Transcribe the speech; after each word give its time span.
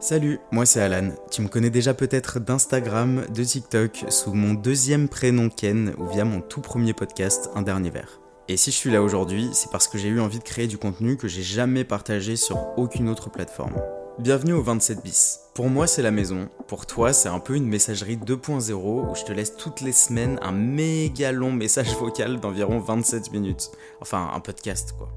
Salut, 0.00 0.40
moi 0.50 0.64
c'est 0.64 0.80
Alan. 0.80 1.10
Tu 1.30 1.42
me 1.42 1.48
connais 1.48 1.68
déjà 1.68 1.92
peut-être 1.92 2.40
d'Instagram, 2.40 3.26
de 3.34 3.44
TikTok, 3.44 4.06
sous 4.08 4.32
mon 4.32 4.54
deuxième 4.54 5.10
prénom 5.10 5.50
Ken 5.50 5.92
ou 5.98 6.06
via 6.06 6.24
mon 6.24 6.40
tout 6.40 6.62
premier 6.62 6.94
podcast 6.94 7.50
Un 7.54 7.60
dernier 7.60 7.90
verre. 7.90 8.18
Et 8.48 8.56
si 8.56 8.70
je 8.70 8.76
suis 8.76 8.90
là 8.90 9.02
aujourd'hui, 9.02 9.50
c'est 9.52 9.70
parce 9.70 9.88
que 9.88 9.98
j'ai 9.98 10.08
eu 10.08 10.18
envie 10.18 10.38
de 10.38 10.44
créer 10.44 10.68
du 10.68 10.78
contenu 10.78 11.18
que 11.18 11.28
j'ai 11.28 11.42
jamais 11.42 11.84
partagé 11.84 12.36
sur 12.36 12.78
aucune 12.78 13.10
autre 13.10 13.28
plateforme. 13.28 13.74
Bienvenue 14.18 14.54
au 14.54 14.62
27 14.62 15.02
bis. 15.04 15.40
Pour 15.54 15.68
moi, 15.68 15.86
c'est 15.86 16.02
la 16.02 16.10
maison. 16.10 16.48
Pour 16.66 16.86
toi, 16.86 17.12
c'est 17.12 17.28
un 17.28 17.38
peu 17.38 17.54
une 17.54 17.68
messagerie 17.68 18.16
2.0 18.16 18.72
où 18.72 19.14
je 19.14 19.24
te 19.24 19.32
laisse 19.32 19.54
toutes 19.54 19.82
les 19.82 19.92
semaines 19.92 20.38
un 20.40 20.52
méga 20.52 21.30
long 21.30 21.52
message 21.52 21.94
vocal 21.96 22.40
d'environ 22.40 22.80
27 22.80 23.32
minutes. 23.32 23.70
Enfin, 24.00 24.30
un 24.34 24.40
podcast 24.40 24.94
quoi. 24.96 25.12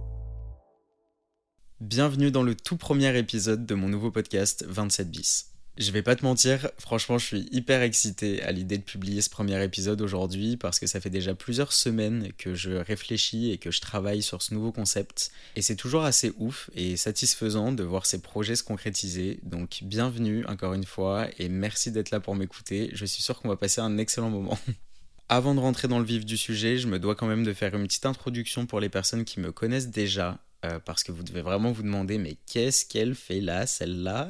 Bienvenue 1.84 2.31
dans 2.31 2.43
le 2.43 2.55
tout 2.55 2.77
premier 2.77 3.18
épisode 3.18 3.66
de 3.66 3.75
mon 3.75 3.89
nouveau 3.89 4.09
podcast 4.09 4.63
27 4.66 5.11
bis. 5.11 5.47
Je 5.77 5.91
vais 5.91 6.02
pas 6.02 6.16
te 6.16 6.23
mentir, 6.23 6.70
franchement, 6.77 7.17
je 7.17 7.26
suis 7.26 7.49
hyper 7.52 7.81
excité 7.81 8.41
à 8.41 8.53
l'idée 8.53 8.77
de 8.77 8.84
publier 8.84 9.21
ce 9.21 9.30
premier 9.30 9.62
épisode 9.62 9.99
aujourd'hui 9.99 10.55
parce 10.55 10.80
que 10.80 10.88
ça 10.88 11.02
fait 11.02 11.09
déjà 11.09 11.35
plusieurs 11.35 11.73
semaines 11.73 12.31
que 12.38 12.55
je 12.55 12.71
réfléchis 12.71 13.52
et 13.52 13.57
que 13.57 13.70
je 13.70 13.81
travaille 13.81 14.21
sur 14.21 14.41
ce 14.41 14.54
nouveau 14.54 14.71
concept. 14.71 15.31
Et 15.57 15.62
c'est 15.62 15.76
toujours 15.76 16.05
assez 16.05 16.31
ouf 16.38 16.70
et 16.73 16.95
satisfaisant 16.95 17.73
de 17.73 17.84
voir 17.84 18.05
ces 18.05 18.21
projets 18.21 18.55
se 18.55 18.63
concrétiser. 18.63 19.41
Donc, 19.43 19.79
bienvenue 19.81 20.45
encore 20.45 20.76
une 20.76 20.85
fois 20.85 21.27
et 21.38 21.49
merci 21.49 21.91
d'être 21.91 22.12
là 22.12 22.21
pour 22.21 22.34
m'écouter. 22.34 22.91
Je 22.93 23.05
suis 23.05 23.21
sûr 23.21 23.41
qu'on 23.41 23.49
va 23.49 23.57
passer 23.57 23.81
un 23.81 23.98
excellent 23.98 24.29
moment. 24.29 24.57
Avant 25.27 25.54
de 25.54 25.59
rentrer 25.59 25.90
dans 25.90 25.99
le 25.99 26.05
vif 26.05 26.23
du 26.23 26.38
sujet, 26.38 26.77
je 26.77 26.88
me 26.88 26.98
dois 26.98 27.15
quand 27.15 27.27
même 27.27 27.43
de 27.43 27.52
faire 27.52 27.76
une 27.76 27.88
petite 27.88 28.05
introduction 28.05 28.68
pour 28.68 28.79
les 28.79 28.90
personnes 28.90 29.26
qui 29.26 29.41
me 29.41 29.52
connaissent 29.52 29.90
déjà 29.90 30.40
euh, 30.66 30.80
parce 30.80 31.03
que 31.03 31.12
vous 31.12 31.23
devez 31.23 31.41
vraiment 31.41 31.72
vous 31.72 31.84
demander 31.84 32.17
mais 32.17 32.38
qu'est-ce 32.45 32.85
qu'elle 32.85 33.16
fait 33.16 33.41
là, 33.41 33.67
celle-là? 33.67 34.30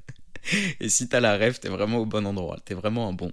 Et 0.80 0.88
si 0.88 1.08
t'as 1.08 1.20
la 1.20 1.36
rêve, 1.36 1.58
t'es 1.58 1.68
vraiment 1.68 1.98
au 1.98 2.06
bon 2.06 2.26
endroit, 2.26 2.58
t'es 2.64 2.74
vraiment 2.74 3.08
un 3.08 3.12
bon. 3.12 3.32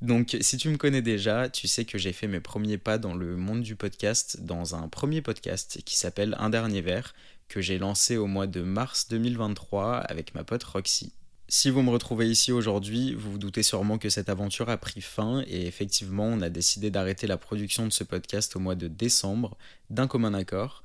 Donc 0.00 0.36
si 0.40 0.56
tu 0.56 0.68
me 0.68 0.76
connais 0.76 1.02
déjà, 1.02 1.48
tu 1.48 1.66
sais 1.66 1.84
que 1.84 1.98
j'ai 1.98 2.12
fait 2.12 2.28
mes 2.28 2.40
premiers 2.40 2.78
pas 2.78 2.98
dans 2.98 3.14
le 3.14 3.36
monde 3.36 3.62
du 3.62 3.74
podcast 3.74 4.40
dans 4.40 4.76
un 4.76 4.88
premier 4.88 5.22
podcast 5.22 5.80
qui 5.84 5.96
s'appelle 5.96 6.36
Un 6.38 6.50
dernier 6.50 6.80
verre, 6.80 7.14
que 7.48 7.60
j'ai 7.60 7.78
lancé 7.78 8.16
au 8.16 8.26
mois 8.26 8.46
de 8.46 8.62
mars 8.62 9.08
2023 9.08 9.96
avec 9.96 10.34
ma 10.34 10.44
pote 10.44 10.62
Roxy. 10.62 11.12
Si 11.48 11.70
vous 11.70 11.82
me 11.82 11.90
retrouvez 11.90 12.28
ici 12.28 12.52
aujourd'hui, 12.52 13.14
vous 13.14 13.32
vous 13.32 13.38
doutez 13.38 13.62
sûrement 13.62 13.96
que 13.96 14.10
cette 14.10 14.28
aventure 14.28 14.68
a 14.68 14.76
pris 14.76 15.00
fin 15.00 15.42
et 15.48 15.66
effectivement 15.66 16.26
on 16.26 16.42
a 16.42 16.50
décidé 16.50 16.90
d'arrêter 16.90 17.26
la 17.26 17.38
production 17.38 17.86
de 17.86 17.92
ce 17.92 18.04
podcast 18.04 18.54
au 18.54 18.60
mois 18.60 18.74
de 18.74 18.86
décembre 18.86 19.56
d'un 19.88 20.06
commun 20.06 20.34
accord 20.34 20.84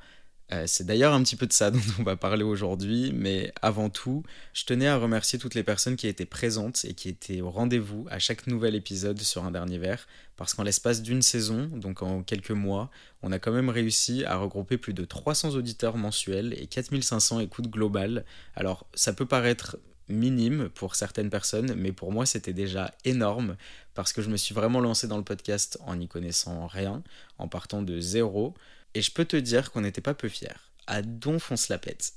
euh, 0.54 0.64
c'est 0.68 0.86
d'ailleurs 0.86 1.14
un 1.14 1.24
petit 1.24 1.36
peu 1.36 1.48
de 1.48 1.54
ça 1.54 1.72
dont 1.72 1.80
on 2.00 2.04
va 2.04 2.16
parler 2.16 2.44
aujourd'hui, 2.44 3.12
mais 3.14 3.52
avant 3.62 3.90
tout, 3.90 4.24
je 4.54 4.66
tenais 4.66 4.88
à 4.88 4.98
remercier 4.98 5.40
toutes 5.40 5.56
les 5.56 5.64
personnes 5.64 5.96
qui 5.96 6.08
étaient 6.08 6.26
présentes 6.26 6.86
et 6.86 6.94
qui 6.94 7.10
étaient 7.10 7.42
au 7.42 7.50
rendez-vous 7.50 8.06
à 8.10 8.20
chaque 8.20 8.48
nouvel 8.48 8.76
épisode 8.76 9.20
sur 9.20 9.44
un 9.44 9.52
dernier 9.52 9.78
verre, 9.78 10.08
parce 10.36 10.54
qu'en 10.54 10.64
l'espace 10.64 11.02
d'une 11.02 11.22
saison, 11.22 11.68
donc 11.74 12.02
en 12.04 12.24
quelques 12.24 12.52
mois, 12.52 12.92
on 13.22 13.32
a 13.32 13.40
quand 13.40 13.52
même 13.52 13.70
réussi 13.70 14.26
à 14.26 14.38
regrouper 14.38 14.78
plus 14.78 14.94
de 14.94 15.06
300 15.06 15.56
auditeurs 15.56 15.98
mensuels 15.98 16.54
et 16.58 16.68
4500 16.68 17.40
écoutes 17.40 17.70
globales. 17.70 18.26
Alors 18.56 18.86
ça 18.94 19.14
peut 19.14 19.26
paraître 19.26 19.78
minime 20.10 20.70
pour 20.70 20.96
certaines 20.96 21.30
personnes, 21.30 21.74
mais 21.76 21.92
pour 21.92 22.12
moi 22.12 22.26
c'était 22.26 22.54
déjà 22.54 22.94
énorme 23.06 23.56
parce 23.94 24.14
que 24.14 24.22
je 24.22 24.30
me 24.30 24.38
suis 24.38 24.54
vraiment 24.56 24.80
lancé 24.80 25.08
dans 25.08 25.18
le 25.18 25.24
podcast 25.24 25.78
en 25.86 25.96
n'y 25.96 26.08
connaissant 26.08 26.68
rien, 26.68 27.04
en 27.38 27.48
partant 27.48 27.82
de 27.82 28.00
zéro. 28.00 28.54
Et 28.96 29.02
je 29.02 29.12
peux 29.12 29.26
te 29.26 29.38
dire 29.38 29.72
qu'on 29.72 29.82
n'était 29.82 30.02
pas 30.02 30.14
peu 30.14 30.30
fiers. 30.30 30.50
À 30.88 31.02
donf, 31.02 31.52
on 31.52 31.58
se 31.58 31.72
la 31.72 31.80
pète. 31.80 32.14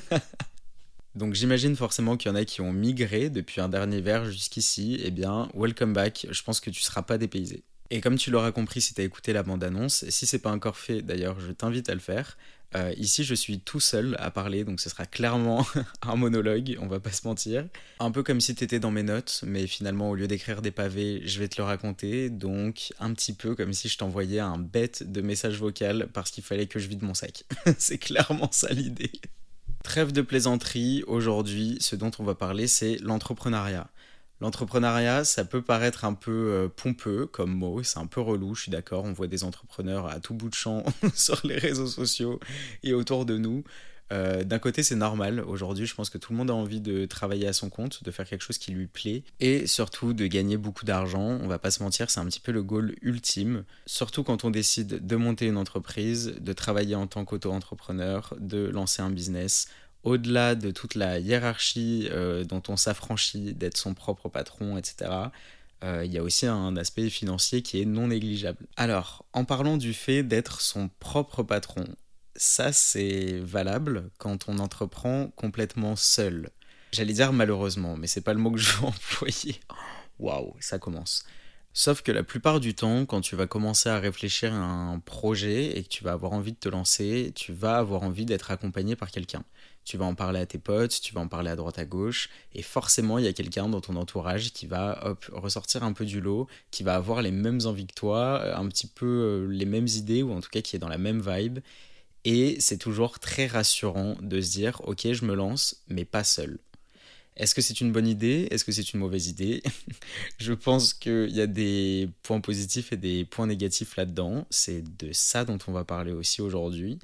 Donc 1.14 1.34
j'imagine 1.34 1.76
forcément 1.76 2.16
qu'il 2.16 2.30
y 2.30 2.32
en 2.32 2.36
a 2.36 2.44
qui 2.44 2.60
ont 2.60 2.72
migré 2.72 3.30
depuis 3.30 3.60
un 3.60 3.68
dernier 3.68 4.00
verre 4.00 4.24
jusqu'ici. 4.24 5.00
Eh 5.04 5.10
bien, 5.10 5.48
welcome 5.54 5.92
back, 5.92 6.26
je 6.30 6.42
pense 6.42 6.60
que 6.60 6.70
tu 6.70 6.80
seras 6.80 7.02
pas 7.02 7.18
dépaysé. 7.18 7.62
Et 7.90 8.00
comme 8.00 8.16
tu 8.16 8.30
l'auras 8.30 8.50
compris 8.50 8.80
si 8.80 8.94
tu 8.94 9.00
as 9.00 9.04
écouté 9.04 9.32
la 9.32 9.42
bande-annonce, 9.42 10.08
si 10.08 10.26
c'est 10.26 10.38
pas 10.38 10.50
encore 10.50 10.76
fait 10.76 11.02
d'ailleurs, 11.02 11.38
je 11.38 11.52
t'invite 11.52 11.88
à 11.88 11.94
le 11.94 12.00
faire. 12.00 12.36
Euh, 12.76 12.92
ici, 12.96 13.24
je 13.24 13.34
suis 13.34 13.60
tout 13.60 13.80
seul 13.80 14.16
à 14.18 14.30
parler, 14.30 14.64
donc 14.64 14.80
ce 14.80 14.88
sera 14.88 15.06
clairement 15.06 15.64
un 16.02 16.16
monologue, 16.16 16.76
on 16.80 16.86
va 16.86 16.98
pas 16.98 17.12
se 17.12 17.26
mentir. 17.26 17.66
Un 18.00 18.10
peu 18.10 18.22
comme 18.22 18.40
si 18.40 18.54
t'étais 18.54 18.80
dans 18.80 18.90
mes 18.90 19.02
notes, 19.02 19.44
mais 19.46 19.66
finalement, 19.66 20.10
au 20.10 20.14
lieu 20.14 20.26
d'écrire 20.26 20.60
des 20.60 20.70
pavés, 20.70 21.22
je 21.24 21.38
vais 21.38 21.48
te 21.48 21.60
le 21.60 21.64
raconter. 21.64 22.30
Donc, 22.30 22.92
un 22.98 23.12
petit 23.14 23.32
peu 23.32 23.54
comme 23.54 23.72
si 23.72 23.88
je 23.88 23.96
t'envoyais 23.98 24.40
un 24.40 24.58
bête 24.58 25.10
de 25.10 25.20
message 25.20 25.58
vocal 25.58 26.08
parce 26.12 26.30
qu'il 26.30 26.42
fallait 26.42 26.66
que 26.66 26.78
je 26.78 26.88
vide 26.88 27.02
mon 27.02 27.14
sac. 27.14 27.44
c'est 27.78 27.98
clairement 27.98 28.50
ça 28.50 28.72
l'idée. 28.72 29.12
Trêve 29.84 30.12
de 30.12 30.22
plaisanterie, 30.22 31.04
aujourd'hui, 31.06 31.76
ce 31.80 31.94
dont 31.94 32.10
on 32.18 32.24
va 32.24 32.34
parler, 32.34 32.66
c'est 32.66 32.96
l'entrepreneuriat. 33.02 33.88
L'entrepreneuriat, 34.40 35.24
ça 35.24 35.44
peut 35.44 35.62
paraître 35.62 36.04
un 36.04 36.14
peu 36.14 36.30
euh, 36.32 36.68
pompeux 36.68 37.26
comme 37.26 37.52
mot, 37.52 37.82
c'est 37.82 37.98
un 37.98 38.06
peu 38.06 38.20
relou, 38.20 38.54
je 38.54 38.62
suis 38.62 38.70
d'accord, 38.70 39.04
on 39.04 39.12
voit 39.12 39.28
des 39.28 39.44
entrepreneurs 39.44 40.06
à 40.06 40.20
tout 40.20 40.34
bout 40.34 40.48
de 40.48 40.54
champ 40.54 40.84
sur 41.14 41.40
les 41.44 41.56
réseaux 41.56 41.86
sociaux 41.86 42.40
et 42.82 42.92
autour 42.92 43.26
de 43.26 43.38
nous. 43.38 43.64
Euh, 44.12 44.44
d'un 44.44 44.58
côté, 44.58 44.82
c'est 44.82 44.96
normal. 44.96 45.40
Aujourd'hui, 45.40 45.86
je 45.86 45.94
pense 45.94 46.10
que 46.10 46.18
tout 46.18 46.32
le 46.32 46.38
monde 46.38 46.50
a 46.50 46.54
envie 46.54 46.80
de 46.80 47.06
travailler 47.06 47.46
à 47.46 47.52
son 47.52 47.70
compte, 47.70 48.04
de 48.04 48.10
faire 48.10 48.28
quelque 48.28 48.42
chose 48.42 48.58
qui 48.58 48.70
lui 48.70 48.86
plaît 48.86 49.22
et 49.40 49.66
surtout 49.66 50.12
de 50.12 50.26
gagner 50.26 50.56
beaucoup 50.56 50.84
d'argent. 50.84 51.38
On 51.42 51.48
va 51.48 51.58
pas 51.58 51.70
se 51.70 51.82
mentir, 51.82 52.10
c'est 52.10 52.20
un 52.20 52.26
petit 52.26 52.40
peu 52.40 52.52
le 52.52 52.62
goal 52.62 52.94
ultime. 53.02 53.64
Surtout 53.86 54.22
quand 54.22 54.44
on 54.44 54.50
décide 54.50 55.06
de 55.06 55.16
monter 55.16 55.46
une 55.46 55.56
entreprise, 55.56 56.34
de 56.38 56.52
travailler 56.52 56.94
en 56.94 57.06
tant 57.06 57.24
qu'auto-entrepreneur, 57.24 58.34
de 58.38 58.66
lancer 58.66 59.02
un 59.02 59.10
business 59.10 59.68
au-delà 60.04 60.54
de 60.54 60.70
toute 60.70 60.94
la 60.94 61.18
hiérarchie 61.18 62.08
euh, 62.12 62.44
dont 62.44 62.62
on 62.68 62.76
s'affranchit 62.76 63.54
d'être 63.54 63.76
son 63.76 63.94
propre 63.94 64.28
patron, 64.28 64.76
etc., 64.76 65.10
euh, 65.82 66.04
il 66.04 66.12
y 66.12 66.18
a 66.18 66.22
aussi 66.22 66.46
un 66.46 66.76
aspect 66.76 67.10
financier 67.10 67.62
qui 67.62 67.80
est 67.80 67.84
non 67.84 68.08
négligeable. 68.08 68.66
Alors, 68.76 69.24
en 69.32 69.44
parlant 69.44 69.76
du 69.76 69.92
fait 69.92 70.22
d'être 70.22 70.60
son 70.60 70.88
propre 70.98 71.42
patron, 71.42 71.84
ça 72.36 72.72
c'est 72.72 73.38
valable 73.40 74.10
quand 74.18 74.48
on 74.48 74.58
entreprend 74.58 75.28
complètement 75.36 75.96
seul. 75.96 76.50
J'allais 76.92 77.12
dire 77.12 77.32
malheureusement, 77.32 77.96
mais 77.96 78.06
c'est 78.06 78.20
pas 78.20 78.32
le 78.32 78.40
mot 78.40 78.52
que 78.52 78.58
je 78.58 78.72
veux 78.72 78.84
employer. 78.86 79.60
Waouh, 80.18 80.54
ça 80.60 80.78
commence. 80.78 81.24
Sauf 81.76 82.02
que 82.02 82.12
la 82.12 82.22
plupart 82.22 82.60
du 82.60 82.74
temps, 82.74 83.04
quand 83.04 83.20
tu 83.20 83.34
vas 83.34 83.48
commencer 83.48 83.88
à 83.88 83.98
réfléchir 83.98 84.54
à 84.54 84.58
un 84.58 85.00
projet 85.00 85.76
et 85.76 85.82
que 85.82 85.88
tu 85.88 86.04
vas 86.04 86.12
avoir 86.12 86.32
envie 86.32 86.52
de 86.52 86.58
te 86.58 86.68
lancer, 86.68 87.32
tu 87.34 87.52
vas 87.52 87.78
avoir 87.78 88.04
envie 88.04 88.24
d'être 88.24 88.52
accompagné 88.52 88.94
par 88.94 89.10
quelqu'un 89.10 89.44
tu 89.84 89.96
vas 89.96 90.04
en 90.04 90.14
parler 90.14 90.40
à 90.40 90.46
tes 90.46 90.58
potes, 90.58 91.00
tu 91.00 91.14
vas 91.14 91.20
en 91.20 91.28
parler 91.28 91.50
à 91.50 91.56
droite 91.56 91.78
à 91.78 91.84
gauche, 91.84 92.30
et 92.54 92.62
forcément 92.62 93.18
il 93.18 93.24
y 93.24 93.28
a 93.28 93.32
quelqu'un 93.32 93.68
dans 93.68 93.80
ton 93.80 93.96
entourage 93.96 94.52
qui 94.52 94.66
va 94.66 94.98
hop, 95.06 95.24
ressortir 95.32 95.82
un 95.84 95.92
peu 95.92 96.04
du 96.04 96.20
lot, 96.20 96.46
qui 96.70 96.82
va 96.82 96.94
avoir 96.94 97.22
les 97.22 97.30
mêmes 97.30 97.60
envies 97.64 97.86
que 97.86 97.94
toi, 97.94 98.40
euh, 98.42 98.56
un 98.56 98.66
petit 98.68 98.86
peu 98.86 99.06
euh, 99.06 99.46
les 99.48 99.66
mêmes 99.66 99.88
idées, 99.88 100.22
ou 100.22 100.32
en 100.32 100.40
tout 100.40 100.50
cas 100.50 100.62
qui 100.62 100.76
est 100.76 100.78
dans 100.78 100.88
la 100.88 100.98
même 100.98 101.20
vibe. 101.20 101.60
Et 102.24 102.56
c'est 102.60 102.78
toujours 102.78 103.18
très 103.18 103.46
rassurant 103.46 104.16
de 104.22 104.40
se 104.40 104.52
dire, 104.52 104.80
ok, 104.84 105.12
je 105.12 105.24
me 105.24 105.34
lance, 105.34 105.82
mais 105.88 106.06
pas 106.06 106.24
seul. 106.24 106.58
Est-ce 107.36 107.54
que 107.54 107.62
c'est 107.62 107.80
une 107.80 107.92
bonne 107.92 108.06
idée? 108.06 108.46
Est-ce 108.50 108.64
que 108.64 108.72
c'est 108.72 108.92
une 108.92 109.00
mauvaise 109.00 109.26
idée? 109.26 109.62
Je 110.38 110.52
pense 110.52 110.94
qu'il 110.94 111.30
y 111.30 111.40
a 111.40 111.46
des 111.46 112.08
points 112.22 112.40
positifs 112.40 112.92
et 112.92 112.96
des 112.96 113.24
points 113.24 113.46
négatifs 113.48 113.96
là-dedans. 113.96 114.46
C'est 114.50 114.82
de 114.98 115.12
ça 115.12 115.44
dont 115.44 115.58
on 115.66 115.72
va 115.72 115.84
parler 115.84 116.12
aussi 116.12 116.40
aujourd'hui. 116.42 116.98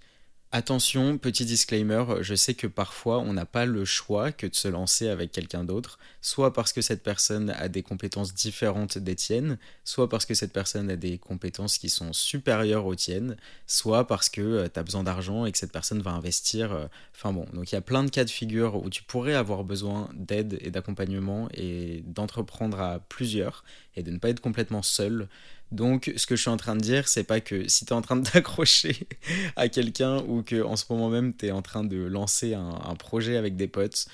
Attention, 0.52 1.16
petit 1.16 1.44
disclaimer, 1.44 2.04
je 2.22 2.34
sais 2.34 2.54
que 2.54 2.66
parfois 2.66 3.20
on 3.20 3.32
n'a 3.32 3.46
pas 3.46 3.66
le 3.66 3.84
choix 3.84 4.32
que 4.32 4.48
de 4.48 4.54
se 4.56 4.66
lancer 4.66 5.06
avec 5.08 5.30
quelqu'un 5.30 5.62
d'autre, 5.62 6.00
soit 6.22 6.52
parce 6.52 6.72
que 6.72 6.80
cette 6.82 7.04
personne 7.04 7.50
a 7.50 7.68
des 7.68 7.84
compétences 7.84 8.34
différentes 8.34 8.98
des 8.98 9.14
tiennes, 9.14 9.58
soit 9.84 10.08
parce 10.08 10.26
que 10.26 10.34
cette 10.34 10.52
personne 10.52 10.90
a 10.90 10.96
des 10.96 11.18
compétences 11.18 11.78
qui 11.78 11.88
sont 11.88 12.12
supérieures 12.12 12.86
aux 12.86 12.96
tiennes, 12.96 13.36
soit 13.68 14.08
parce 14.08 14.28
que 14.28 14.40
euh, 14.40 14.68
tu 14.68 14.80
as 14.80 14.82
besoin 14.82 15.04
d'argent 15.04 15.46
et 15.46 15.52
que 15.52 15.58
cette 15.58 15.70
personne 15.70 16.02
va 16.02 16.10
investir. 16.10 16.72
Euh, 16.72 16.86
enfin 17.14 17.32
bon, 17.32 17.46
donc 17.52 17.70
il 17.70 17.76
y 17.76 17.78
a 17.78 17.80
plein 17.80 18.02
de 18.02 18.10
cas 18.10 18.24
de 18.24 18.30
figure 18.30 18.74
où 18.74 18.90
tu 18.90 19.04
pourrais 19.04 19.34
avoir 19.34 19.62
besoin 19.62 20.10
d'aide 20.14 20.58
et 20.62 20.72
d'accompagnement 20.72 21.48
et 21.54 22.02
d'entreprendre 22.06 22.80
à 22.80 22.98
plusieurs 22.98 23.62
et 23.94 24.02
de 24.02 24.10
ne 24.10 24.18
pas 24.18 24.30
être 24.30 24.40
complètement 24.40 24.82
seul. 24.82 25.28
Donc, 25.72 26.12
ce 26.16 26.26
que 26.26 26.34
je 26.34 26.40
suis 26.40 26.50
en 26.50 26.56
train 26.56 26.74
de 26.74 26.80
dire, 26.80 27.08
c'est 27.08 27.24
pas 27.24 27.40
que 27.40 27.68
si 27.68 27.84
tu 27.84 27.92
es 27.92 27.96
en 27.96 28.02
train 28.02 28.16
de 28.16 28.28
t'accrocher 28.30 29.06
à 29.56 29.68
quelqu'un 29.68 30.18
ou 30.26 30.42
que 30.42 30.62
en 30.62 30.76
ce 30.76 30.84
moment 30.90 31.08
même 31.08 31.34
tu 31.34 31.46
es 31.46 31.50
en 31.50 31.62
train 31.62 31.84
de 31.84 31.98
lancer 31.98 32.54
un, 32.54 32.94
projet 32.96 33.36
avec 33.36 33.56
des 33.56 33.68
potes, 33.68 34.06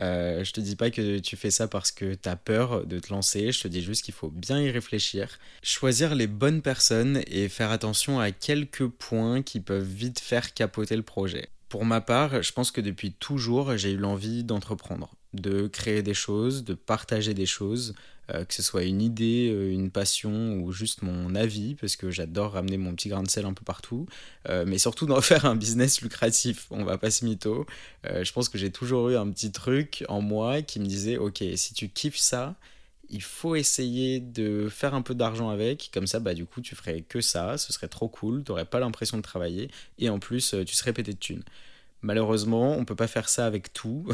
euh, 0.00 0.42
je 0.42 0.52
te 0.52 0.60
dis 0.60 0.74
pas 0.74 0.90
que 0.90 1.18
tu 1.18 1.36
fais 1.36 1.50
ça 1.50 1.68
parce 1.68 1.92
que 1.92 2.14
tu 2.14 2.28
as 2.28 2.36
peur 2.36 2.86
de 2.86 2.98
te 2.98 3.12
lancer, 3.12 3.52
je 3.52 3.60
te 3.60 3.68
dis 3.68 3.82
juste 3.82 4.04
qu'il 4.04 4.14
faut 4.14 4.30
bien 4.30 4.60
y 4.60 4.70
réfléchir, 4.70 5.38
choisir 5.62 6.14
les 6.14 6.26
bonnes 6.26 6.62
personnes 6.62 7.22
et 7.26 7.48
faire 7.48 7.70
attention 7.70 8.18
à 8.18 8.32
quelques 8.32 8.86
points 8.88 9.42
qui 9.42 9.60
peuvent 9.60 9.86
vite 9.86 10.18
faire 10.18 10.54
capoter 10.54 10.96
le 10.96 11.02
projet. 11.02 11.48
Pour 11.68 11.84
ma 11.84 12.00
part, 12.00 12.42
je 12.42 12.52
pense 12.52 12.70
que 12.70 12.80
depuis 12.80 13.12
toujours, 13.12 13.76
j'ai 13.76 13.92
eu 13.92 13.96
l'envie 13.96 14.44
d'entreprendre, 14.44 15.14
de 15.34 15.66
créer 15.66 16.02
des 16.02 16.14
choses, 16.14 16.64
de 16.64 16.74
partager 16.74 17.34
des 17.34 17.46
choses, 17.46 17.94
que 18.28 18.54
ce 18.54 18.62
soit 18.62 18.84
une 18.84 19.02
idée, 19.02 19.46
une 19.72 19.90
passion 19.90 20.54
ou 20.60 20.72
juste 20.72 21.02
mon 21.02 21.34
avis, 21.34 21.74
parce 21.74 21.96
que 21.96 22.10
j'adore 22.10 22.52
ramener 22.52 22.78
mon 22.78 22.94
petit 22.94 23.08
grain 23.08 23.22
de 23.22 23.28
sel 23.28 23.44
un 23.44 23.52
peu 23.52 23.64
partout, 23.64 24.06
mais 24.48 24.78
surtout 24.78 25.06
d'en 25.06 25.20
faire 25.22 25.44
un 25.44 25.56
business 25.56 26.00
lucratif, 26.00 26.66
on 26.70 26.84
va 26.84 26.96
pas 26.98 27.10
se 27.10 27.24
mytho. 27.24 27.66
je 28.04 28.32
pense 28.32 28.48
que 28.48 28.56
j'ai 28.56 28.70
toujours 28.70 29.10
eu 29.10 29.16
un 29.16 29.30
petit 29.30 29.52
truc 29.52 30.04
en 30.08 30.22
moi 30.22 30.62
qui 30.62 30.80
me 30.80 30.86
disait, 30.86 31.18
ok, 31.18 31.44
si 31.56 31.74
tu 31.74 31.88
kiffes 31.88 32.16
ça, 32.16 32.56
il 33.12 33.22
faut 33.22 33.54
essayer 33.54 34.20
de 34.20 34.68
faire 34.70 34.94
un 34.94 35.02
peu 35.02 35.14
d'argent 35.14 35.50
avec, 35.50 35.90
comme 35.92 36.06
ça, 36.06 36.18
bah 36.18 36.32
du 36.32 36.46
coup, 36.46 36.62
tu 36.62 36.74
ferais 36.74 37.02
que 37.02 37.20
ça, 37.20 37.58
ce 37.58 37.72
serait 37.72 37.88
trop 37.88 38.08
cool, 38.08 38.42
tu 38.42 38.50
n'aurais 38.50 38.64
pas 38.64 38.80
l'impression 38.80 39.18
de 39.18 39.22
travailler, 39.22 39.70
et 39.98 40.08
en 40.08 40.18
plus, 40.18 40.54
tu 40.66 40.74
serais 40.74 40.94
pété 40.94 41.12
de 41.12 41.18
thunes. 41.18 41.42
Malheureusement, 42.02 42.72
on 42.72 42.84
peut 42.84 42.96
pas 42.96 43.06
faire 43.06 43.28
ça 43.28 43.46
avec 43.46 43.72
tout, 43.72 44.06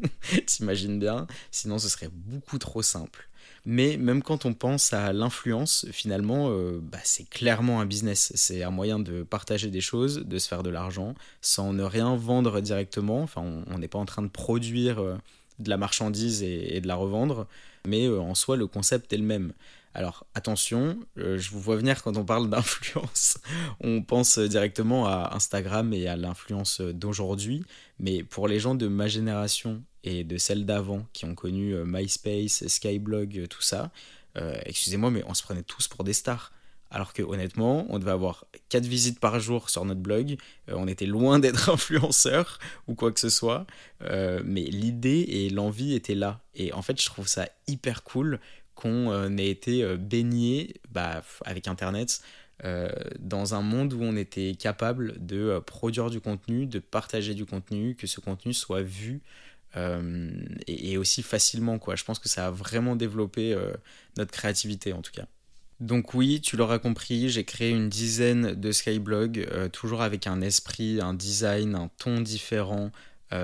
t'imagines 0.46 0.98
bien, 0.98 1.26
sinon 1.50 1.78
ce 1.78 1.88
serait 1.88 2.10
beaucoup 2.12 2.58
trop 2.58 2.82
simple. 2.82 3.28
Mais 3.64 3.96
même 3.96 4.22
quand 4.22 4.46
on 4.46 4.54
pense 4.54 4.92
à 4.92 5.12
l'influence, 5.12 5.86
finalement, 5.90 6.50
euh, 6.50 6.78
bah, 6.80 6.98
c'est 7.02 7.28
clairement 7.28 7.80
un 7.80 7.86
business. 7.86 8.32
C'est 8.36 8.62
un 8.62 8.70
moyen 8.70 9.00
de 9.00 9.24
partager 9.24 9.70
des 9.70 9.80
choses, 9.80 10.24
de 10.24 10.38
se 10.38 10.46
faire 10.46 10.62
de 10.62 10.70
l'argent, 10.70 11.14
sans 11.40 11.72
ne 11.72 11.82
rien 11.82 12.14
vendre 12.14 12.60
directement. 12.60 13.22
Enfin, 13.22 13.42
on 13.66 13.78
n'est 13.78 13.88
pas 13.88 13.98
en 13.98 14.04
train 14.04 14.22
de 14.22 14.28
produire 14.28 15.00
euh, 15.00 15.16
de 15.58 15.68
la 15.68 15.76
marchandise 15.76 16.44
et, 16.44 16.80
de 16.80 16.86
la 16.86 16.94
revendre, 16.94 17.48
mais 17.86 18.06
euh, 18.06 18.20
en 18.20 18.36
soi, 18.36 18.56
le 18.56 18.68
concept 18.68 19.12
est 19.12 19.16
le 19.16 19.24
même. 19.24 19.52
Alors 19.96 20.26
attention, 20.34 20.98
je 21.16 21.48
vous 21.48 21.58
vois 21.58 21.76
venir 21.76 22.02
quand 22.02 22.18
on 22.18 22.24
parle 22.26 22.50
d'influence. 22.50 23.38
on 23.80 24.02
pense 24.02 24.38
directement 24.38 25.06
à 25.06 25.34
Instagram 25.34 25.94
et 25.94 26.06
à 26.06 26.16
l'influence 26.16 26.82
d'aujourd'hui, 26.82 27.64
mais 27.98 28.22
pour 28.22 28.46
les 28.46 28.60
gens 28.60 28.74
de 28.74 28.88
ma 28.88 29.08
génération 29.08 29.82
et 30.04 30.22
de 30.22 30.36
celles 30.36 30.66
d'avant 30.66 31.06
qui 31.14 31.24
ont 31.24 31.34
connu 31.34 31.74
euh, 31.74 31.86
MySpace, 31.86 32.66
Skyblog, 32.66 33.38
euh, 33.38 33.46
tout 33.46 33.62
ça, 33.62 33.90
euh, 34.36 34.54
excusez-moi, 34.66 35.10
mais 35.10 35.24
on 35.26 35.32
se 35.32 35.42
prenait 35.42 35.62
tous 35.62 35.88
pour 35.88 36.04
des 36.04 36.12
stars. 36.12 36.52
Alors 36.90 37.14
que 37.14 37.22
honnêtement, 37.22 37.86
on 37.88 37.98
devait 37.98 38.10
avoir 38.10 38.44
4 38.68 38.84
visites 38.84 39.18
par 39.18 39.40
jour 39.40 39.70
sur 39.70 39.86
notre 39.86 40.02
blog, 40.02 40.36
on 40.68 40.86
était 40.86 41.06
loin 41.06 41.38
d'être 41.38 41.70
influenceur 41.72 42.58
ou 42.86 42.94
quoi 42.94 43.12
que 43.12 43.18
ce 43.18 43.30
soit, 43.30 43.66
mais 44.00 44.62
l'idée 44.62 45.24
et 45.28 45.50
l'envie 45.50 45.94
étaient 45.94 46.14
là. 46.14 46.40
Et 46.54 46.72
en 46.72 46.82
fait, 46.82 47.00
je 47.00 47.06
trouve 47.06 47.26
ça 47.26 47.48
hyper 47.66 48.04
cool 48.04 48.38
qu'on 48.76 49.36
ait 49.36 49.50
été 49.50 49.96
baigné 49.96 50.74
bah, 50.90 51.24
avec 51.44 51.66
Internet 51.66 52.20
dans 53.18 53.54
un 53.54 53.62
monde 53.62 53.92
où 53.92 54.02
on 54.02 54.16
était 54.16 54.54
capable 54.54 55.26
de 55.26 55.58
produire 55.66 56.10
du 56.10 56.20
contenu, 56.20 56.66
de 56.66 56.78
partager 56.78 57.34
du 57.34 57.44
contenu, 57.44 57.96
que 57.96 58.06
ce 58.06 58.20
contenu 58.20 58.54
soit 58.54 58.82
vu 58.82 59.22
euh, 59.76 60.30
et, 60.66 60.96
aussi 60.96 61.22
facilement. 61.22 61.78
Quoi. 61.78 61.96
Je 61.96 62.04
pense 62.04 62.18
que 62.18 62.28
ça 62.28 62.46
a 62.46 62.50
vraiment 62.50 62.96
développé 62.96 63.52
euh, 63.52 63.72
notre 64.16 64.32
créativité 64.32 64.92
en 64.92 65.02
tout 65.02 65.12
cas. 65.12 65.26
Donc 65.80 66.14
oui, 66.14 66.40
tu 66.40 66.56
l'auras 66.56 66.78
compris, 66.78 67.28
j'ai 67.28 67.44
créé 67.44 67.70
une 67.70 67.90
dizaine 67.90 68.54
de 68.54 68.72
Skyblog, 68.72 69.46
euh, 69.52 69.68
toujours 69.68 70.00
avec 70.00 70.26
un 70.26 70.40
esprit, 70.40 71.00
un 71.02 71.12
design, 71.12 71.74
un 71.74 71.90
ton 71.98 72.20
différent, 72.20 72.90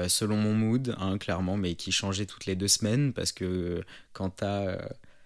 selon 0.08 0.36
mon 0.36 0.54
mood, 0.54 0.94
hein, 0.98 1.18
clairement, 1.18 1.56
mais 1.56 1.74
qui 1.74 1.92
changeait 1.92 2.24
toutes 2.24 2.46
les 2.46 2.54
deux 2.54 2.68
semaines, 2.68 3.12
parce 3.12 3.32
que 3.32 3.82
quand 4.12 4.30
t'as 4.30 4.78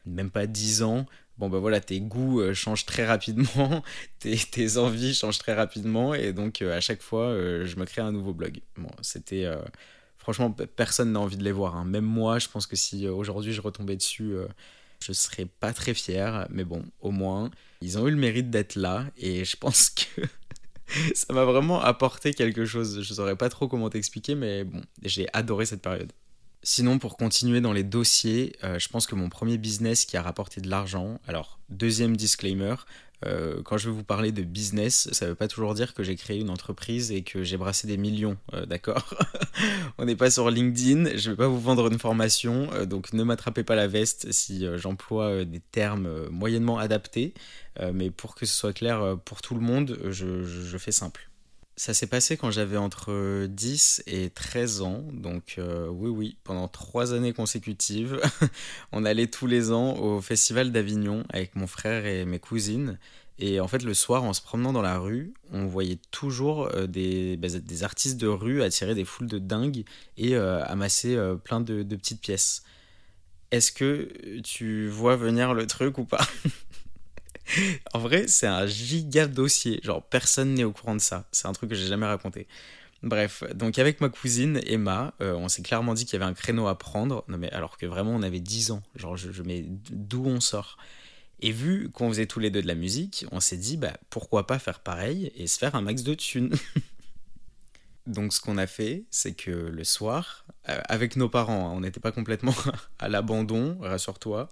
même 0.06 0.30
pas 0.30 0.46
10 0.46 0.82
ans, 0.82 1.06
bon 1.38 1.48
ben 1.48 1.58
voilà, 1.58 1.80
tes 1.80 2.00
goûts 2.00 2.54
changent 2.54 2.86
très 2.86 3.06
rapidement, 3.06 3.82
tes, 4.20 4.76
envies 4.78 5.14
changent 5.14 5.38
très 5.38 5.54
rapidement, 5.54 6.14
et 6.14 6.32
donc 6.32 6.62
à 6.62 6.80
chaque 6.80 7.02
fois, 7.02 7.30
je 7.30 7.76
me 7.76 7.84
crée 7.84 8.02
un 8.02 8.12
nouveau 8.12 8.32
blog. 8.32 8.60
Bon, 8.76 8.90
c'était 9.02 9.46
Franchement, 10.26 10.50
personne 10.50 11.12
n'a 11.12 11.20
envie 11.20 11.36
de 11.36 11.44
les 11.44 11.52
voir. 11.52 11.76
Hein. 11.76 11.84
Même 11.84 12.04
moi, 12.04 12.40
je 12.40 12.48
pense 12.48 12.66
que 12.66 12.74
si 12.74 13.06
euh, 13.06 13.12
aujourd'hui 13.12 13.52
je 13.52 13.60
retombais 13.60 13.94
dessus, 13.94 14.32
euh, 14.32 14.48
je 15.00 15.12
serais 15.12 15.44
pas 15.44 15.72
très 15.72 15.94
fier. 15.94 16.48
Mais 16.50 16.64
bon, 16.64 16.84
au 17.00 17.12
moins, 17.12 17.52
ils 17.80 17.96
ont 17.96 18.08
eu 18.08 18.10
le 18.10 18.16
mérite 18.16 18.50
d'être 18.50 18.74
là. 18.74 19.06
Et 19.16 19.44
je 19.44 19.56
pense 19.60 19.88
que 19.88 20.22
ça 21.14 21.32
m'a 21.32 21.44
vraiment 21.44 21.80
apporté 21.80 22.34
quelque 22.34 22.64
chose. 22.64 23.02
Je 23.02 23.14
saurais 23.14 23.36
pas 23.36 23.48
trop 23.50 23.68
comment 23.68 23.88
t'expliquer, 23.88 24.34
mais 24.34 24.64
bon, 24.64 24.82
j'ai 25.04 25.28
adoré 25.32 25.64
cette 25.64 25.82
période. 25.82 26.10
Sinon, 26.68 26.98
pour 26.98 27.16
continuer 27.16 27.60
dans 27.60 27.72
les 27.72 27.84
dossiers, 27.84 28.56
euh, 28.64 28.80
je 28.80 28.88
pense 28.88 29.06
que 29.06 29.14
mon 29.14 29.28
premier 29.28 29.56
business 29.56 30.04
qui 30.04 30.16
a 30.16 30.22
rapporté 30.22 30.60
de 30.60 30.68
l'argent, 30.68 31.20
alors 31.28 31.60
deuxième 31.68 32.16
disclaimer, 32.16 32.74
euh, 33.24 33.62
quand 33.62 33.78
je 33.78 33.88
vais 33.88 33.94
vous 33.94 34.02
parler 34.02 34.32
de 34.32 34.42
business, 34.42 35.08
ça 35.12 35.26
ne 35.26 35.30
veut 35.30 35.36
pas 35.36 35.46
toujours 35.46 35.74
dire 35.74 35.94
que 35.94 36.02
j'ai 36.02 36.16
créé 36.16 36.40
une 36.40 36.50
entreprise 36.50 37.12
et 37.12 37.22
que 37.22 37.44
j'ai 37.44 37.56
brassé 37.56 37.86
des 37.86 37.96
millions, 37.96 38.36
euh, 38.52 38.66
d'accord 38.66 39.14
On 39.98 40.06
n'est 40.06 40.16
pas 40.16 40.28
sur 40.28 40.50
LinkedIn, 40.50 41.16
je 41.16 41.30
ne 41.30 41.34
vais 41.34 41.36
pas 41.36 41.46
vous 41.46 41.60
vendre 41.60 41.86
une 41.86 42.00
formation, 42.00 42.68
donc 42.84 43.12
ne 43.12 43.22
m'attrapez 43.22 43.62
pas 43.62 43.76
la 43.76 43.86
veste 43.86 44.32
si 44.32 44.66
j'emploie 44.74 45.44
des 45.44 45.60
termes 45.60 46.26
moyennement 46.30 46.80
adaptés, 46.80 47.32
mais 47.94 48.10
pour 48.10 48.34
que 48.34 48.44
ce 48.44 48.52
soit 48.52 48.72
clair 48.72 49.16
pour 49.24 49.40
tout 49.40 49.54
le 49.54 49.60
monde, 49.60 50.00
je 50.10 50.78
fais 50.78 50.90
simple. 50.90 51.30
Ça 51.78 51.92
s'est 51.92 52.06
passé 52.06 52.38
quand 52.38 52.50
j'avais 52.50 52.78
entre 52.78 53.46
10 53.50 54.04
et 54.06 54.30
13 54.30 54.80
ans, 54.80 55.04
donc 55.12 55.56
euh, 55.58 55.88
oui 55.88 56.08
oui, 56.08 56.36
pendant 56.42 56.68
trois 56.68 57.12
années 57.12 57.34
consécutives, 57.34 58.18
on 58.92 59.04
allait 59.04 59.26
tous 59.26 59.46
les 59.46 59.72
ans 59.72 59.94
au 59.98 60.22
Festival 60.22 60.72
d'Avignon 60.72 61.24
avec 61.28 61.54
mon 61.54 61.66
frère 61.66 62.06
et 62.06 62.24
mes 62.24 62.38
cousines. 62.38 62.98
Et 63.38 63.60
en 63.60 63.68
fait, 63.68 63.82
le 63.82 63.92
soir, 63.92 64.24
en 64.24 64.32
se 64.32 64.40
promenant 64.40 64.72
dans 64.72 64.80
la 64.80 64.96
rue, 64.96 65.34
on 65.52 65.66
voyait 65.66 65.98
toujours 66.10 66.70
euh, 66.74 66.86
des, 66.86 67.36
bah, 67.36 67.48
des, 67.48 67.82
artistes 67.82 68.16
de 68.16 68.26
rue 68.26 68.62
attirer 68.62 68.94
des 68.94 69.04
foules 69.04 69.28
de 69.28 69.38
dingues 69.38 69.84
et 70.16 70.34
euh, 70.34 70.64
amasser 70.64 71.18
plein 71.44 71.60
de 71.60 71.82
petites 71.94 72.22
pièces. 72.22 72.62
Est-ce 73.50 73.70
que 73.70 74.40
tu 74.40 74.88
vois 74.88 75.16
venir 75.16 75.52
le 75.52 75.66
truc 75.66 75.98
ou 75.98 76.06
pas? 76.06 76.26
en 77.92 77.98
vrai, 77.98 78.28
c'est 78.28 78.46
un 78.46 78.66
giga 78.66 79.26
dossier. 79.26 79.80
Genre, 79.82 80.02
personne 80.02 80.54
n'est 80.54 80.64
au 80.64 80.72
courant 80.72 80.94
de 80.94 81.00
ça. 81.00 81.26
C'est 81.32 81.46
un 81.46 81.52
truc 81.52 81.70
que 81.70 81.76
j'ai 81.76 81.86
jamais 81.86 82.06
raconté. 82.06 82.46
Bref, 83.02 83.44
donc 83.54 83.78
avec 83.78 84.00
ma 84.00 84.08
cousine 84.08 84.60
Emma, 84.66 85.14
euh, 85.20 85.34
on 85.34 85.48
s'est 85.48 85.62
clairement 85.62 85.94
dit 85.94 86.06
qu'il 86.06 86.14
y 86.14 86.22
avait 86.22 86.30
un 86.30 86.34
créneau 86.34 86.66
à 86.66 86.78
prendre. 86.78 87.24
Non, 87.28 87.38
mais 87.38 87.50
alors 87.52 87.76
que 87.76 87.86
vraiment, 87.86 88.12
on 88.12 88.22
avait 88.22 88.40
10 88.40 88.70
ans. 88.70 88.82
Genre, 88.94 89.16
je, 89.16 89.42
mets 89.42 89.64
d'où 89.90 90.24
on 90.26 90.40
sort? 90.40 90.78
Et 91.40 91.52
vu 91.52 91.90
qu'on 91.90 92.08
faisait 92.08 92.26
tous 92.26 92.40
les 92.40 92.50
deux 92.50 92.62
de 92.62 92.66
la 92.66 92.74
musique, 92.74 93.26
on 93.30 93.40
s'est 93.40 93.58
dit, 93.58 93.76
bah, 93.76 93.92
pourquoi 94.08 94.46
pas 94.46 94.58
faire 94.58 94.80
pareil 94.80 95.30
et 95.36 95.46
se 95.46 95.58
faire 95.58 95.74
un 95.74 95.82
max 95.82 96.02
de 96.02 96.14
thunes? 96.14 96.54
Donc 98.06 98.32
ce 98.32 98.40
qu'on 98.40 98.56
a 98.56 98.66
fait, 98.66 99.04
c'est 99.10 99.34
que 99.34 99.50
le 99.50 99.84
soir, 99.84 100.46
euh, 100.68 100.80
avec 100.88 101.16
nos 101.16 101.28
parents, 101.28 101.68
hein, 101.68 101.72
on 101.74 101.80
n'était 101.80 102.00
pas 102.00 102.12
complètement 102.12 102.54
à 102.98 103.08
l'abandon, 103.08 103.76
rassure-toi, 103.80 104.48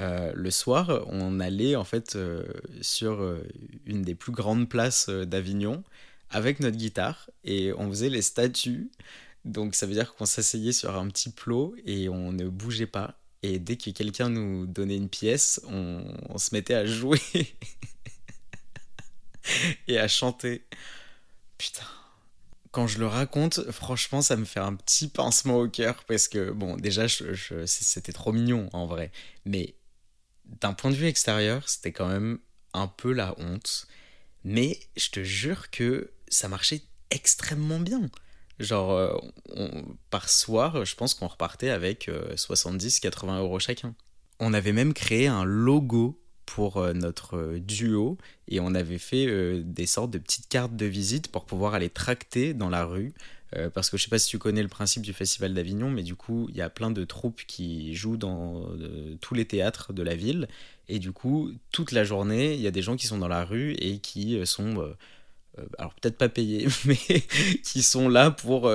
euh, 0.00 0.32
le 0.34 0.50
soir, 0.50 1.04
on 1.06 1.38
allait 1.40 1.76
en 1.76 1.84
fait 1.84 2.16
euh, 2.16 2.44
sur 2.80 3.22
euh, 3.22 3.46
une 3.86 4.02
des 4.02 4.14
plus 4.14 4.32
grandes 4.32 4.68
places 4.68 5.08
d'Avignon 5.08 5.84
avec 6.30 6.58
notre 6.60 6.76
guitare 6.76 7.30
et 7.44 7.72
on 7.74 7.88
faisait 7.90 8.10
les 8.10 8.22
statues. 8.22 8.90
Donc 9.44 9.74
ça 9.74 9.86
veut 9.86 9.92
dire 9.92 10.14
qu'on 10.14 10.26
s'asseyait 10.26 10.72
sur 10.72 10.96
un 10.96 11.08
petit 11.08 11.30
plot 11.30 11.76
et 11.86 12.08
on 12.08 12.32
ne 12.32 12.48
bougeait 12.48 12.86
pas. 12.86 13.18
Et 13.42 13.58
dès 13.58 13.76
que 13.76 13.90
quelqu'un 13.90 14.30
nous 14.30 14.66
donnait 14.66 14.96
une 14.96 15.10
pièce, 15.10 15.60
on, 15.68 16.38
se 16.38 16.54
mettait 16.54 16.74
à 16.74 16.86
jouer 16.86 17.20
et 19.86 19.98
à 19.98 20.08
chanter. 20.08 20.64
Putain 21.58 21.84
quand 22.70 22.88
je 22.88 22.98
le 22.98 23.06
raconte, 23.06 23.70
franchement, 23.70 24.20
ça 24.20 24.34
me 24.34 24.44
fait 24.44 24.58
un 24.58 24.74
petit 24.74 25.06
pincement 25.06 25.58
au 25.58 25.68
cœur 25.68 26.02
parce 26.08 26.26
que, 26.26 26.50
bon, 26.50 26.76
déjà, 26.76 27.06
c'était 27.66 28.12
trop 28.12 28.32
mignon 28.32 28.68
en 28.72 28.86
vrai. 28.86 29.12
Mais 29.44 29.76
d'un 30.46 30.72
point 30.72 30.90
de 30.90 30.96
vue 30.96 31.06
extérieur, 31.06 31.68
c'était 31.68 31.92
quand 31.92 32.08
même 32.08 32.38
un 32.72 32.86
peu 32.86 33.12
la 33.12 33.34
honte. 33.38 33.86
Mais 34.44 34.78
je 34.96 35.10
te 35.10 35.24
jure 35.24 35.70
que 35.70 36.10
ça 36.28 36.48
marchait 36.48 36.82
extrêmement 37.10 37.80
bien. 37.80 38.10
Genre, 38.60 38.92
euh, 38.92 39.18
par 40.10 40.28
soir, 40.28 40.84
je 40.84 40.94
pense 40.94 41.14
qu'on 41.14 41.26
repartait 41.26 41.70
avec 41.70 42.08
70-80 42.08 43.28
euh, 43.28 43.38
euros 43.40 43.58
chacun. 43.58 43.94
On 44.38 44.52
avait 44.52 44.72
même 44.72 44.94
créé 44.94 45.26
un 45.26 45.44
logo 45.44 46.20
pour 46.46 46.76
euh, 46.76 46.92
notre 46.92 47.56
duo 47.58 48.18
et 48.48 48.60
on 48.60 48.74
avait 48.74 48.98
fait 48.98 49.62
des 49.64 49.86
sortes 49.86 50.10
de 50.10 50.18
petites 50.18 50.48
cartes 50.48 50.76
de 50.76 50.86
visite 50.86 51.28
pour 51.28 51.46
pouvoir 51.46 51.74
aller 51.74 51.90
tracter 51.90 52.54
dans 52.54 52.68
la 52.68 52.84
rue 52.84 53.12
euh, 53.56 53.70
parce 53.70 53.90
que 53.90 53.96
je 53.96 54.04
sais 54.04 54.10
pas 54.10 54.18
si 54.18 54.28
tu 54.28 54.38
connais 54.38 54.62
le 54.62 54.68
principe 54.68 55.02
du 55.02 55.12
Festival 55.12 55.54
d'Avignon, 55.54 55.90
mais 55.90 56.02
du 56.02 56.16
coup, 56.16 56.48
il 56.50 56.56
y 56.56 56.62
a 56.62 56.70
plein 56.70 56.90
de 56.90 57.04
troupes 57.04 57.42
qui 57.46 57.94
jouent 57.94 58.16
dans 58.16 58.68
euh, 58.80 59.16
tous 59.20 59.34
les 59.34 59.44
théâtres 59.44 59.92
de 59.92 60.02
la 60.02 60.16
ville. 60.16 60.48
Et 60.88 60.98
du 60.98 61.12
coup, 61.12 61.52
toute 61.70 61.92
la 61.92 62.04
journée, 62.04 62.54
il 62.54 62.60
y 62.60 62.66
a 62.66 62.70
des 62.70 62.82
gens 62.82 62.96
qui 62.96 63.06
sont 63.06 63.18
dans 63.18 63.28
la 63.28 63.44
rue 63.44 63.72
et 63.74 63.98
qui 63.98 64.36
euh, 64.38 64.44
sont 64.44 64.94
alors 65.78 65.94
peut-être 65.94 66.18
pas 66.18 66.28
payés, 66.28 66.66
mais 66.84 66.98
qui 67.62 67.82
sont 67.82 68.08
là 68.08 68.32
pour, 68.32 68.72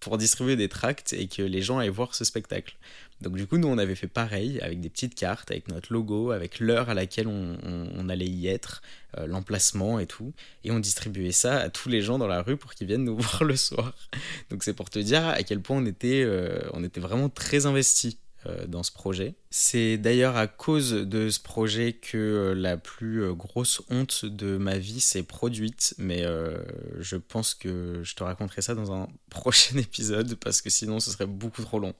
pour 0.00 0.16
distribuer 0.16 0.56
des 0.56 0.70
tracts 0.70 1.12
et 1.12 1.28
que 1.28 1.42
les 1.42 1.60
gens 1.60 1.78
aillent 1.78 1.90
voir 1.90 2.14
ce 2.14 2.24
spectacle. 2.24 2.76
Donc 3.24 3.36
du 3.36 3.46
coup, 3.46 3.56
nous, 3.56 3.68
on 3.68 3.78
avait 3.78 3.94
fait 3.94 4.06
pareil, 4.06 4.60
avec 4.60 4.82
des 4.82 4.90
petites 4.90 5.14
cartes, 5.14 5.50
avec 5.50 5.68
notre 5.68 5.92
logo, 5.92 6.30
avec 6.30 6.60
l'heure 6.60 6.90
à 6.90 6.94
laquelle 6.94 7.26
on, 7.26 8.08
allait 8.10 8.26
y 8.26 8.48
être, 8.48 8.82
euh, 9.16 9.26
l'emplacement 9.26 9.98
et 9.98 10.06
tout. 10.06 10.34
Et 10.62 10.70
on 10.70 10.78
distribuait 10.78 11.32
ça 11.32 11.56
à 11.58 11.70
tous 11.70 11.88
les 11.88 12.02
gens 12.02 12.18
dans 12.18 12.26
la 12.26 12.42
rue 12.42 12.58
pour 12.58 12.74
qu'ils 12.74 12.86
viennent 12.86 13.04
nous 13.04 13.16
voir 13.18 13.44
le 13.44 13.56
soir. 13.56 13.94
Donc 14.50 14.62
c'est 14.62 14.74
pour 14.74 14.90
te 14.90 14.98
dire 14.98 15.26
à 15.26 15.42
quel 15.42 15.60
point 15.60 15.78
on 15.78 15.86
était, 15.86 16.22
euh, 16.22 16.60
on 16.74 16.84
était 16.84 17.00
vraiment 17.00 17.30
très 17.30 17.66
investis 17.66 18.18
dans 18.68 18.82
ce 18.82 18.92
projet. 18.92 19.36
C'est 19.48 19.96
d'ailleurs 19.96 20.36
à 20.36 20.46
cause 20.46 20.92
de 20.92 21.30
ce 21.30 21.40
projet 21.40 21.94
que 21.94 22.52
la 22.54 22.76
plus 22.76 23.32
grosse 23.32 23.80
honte 23.88 24.26
de 24.26 24.58
ma 24.58 24.76
vie 24.76 25.00
s'est 25.00 25.22
produite, 25.22 25.94
mais 25.96 26.26
je 26.98 27.16
pense 27.16 27.54
que 27.54 28.02
je 28.02 28.14
te 28.14 28.22
raconterai 28.22 28.60
ça 28.60 28.74
dans 28.74 28.92
un 28.92 29.08
prochain 29.30 29.78
épisode 29.78 30.34
parce 30.34 30.60
que 30.60 30.68
sinon 30.68 31.00
ce 31.00 31.10
serait 31.10 31.24
beaucoup 31.24 31.62
trop 31.62 31.78
long. 31.78 31.94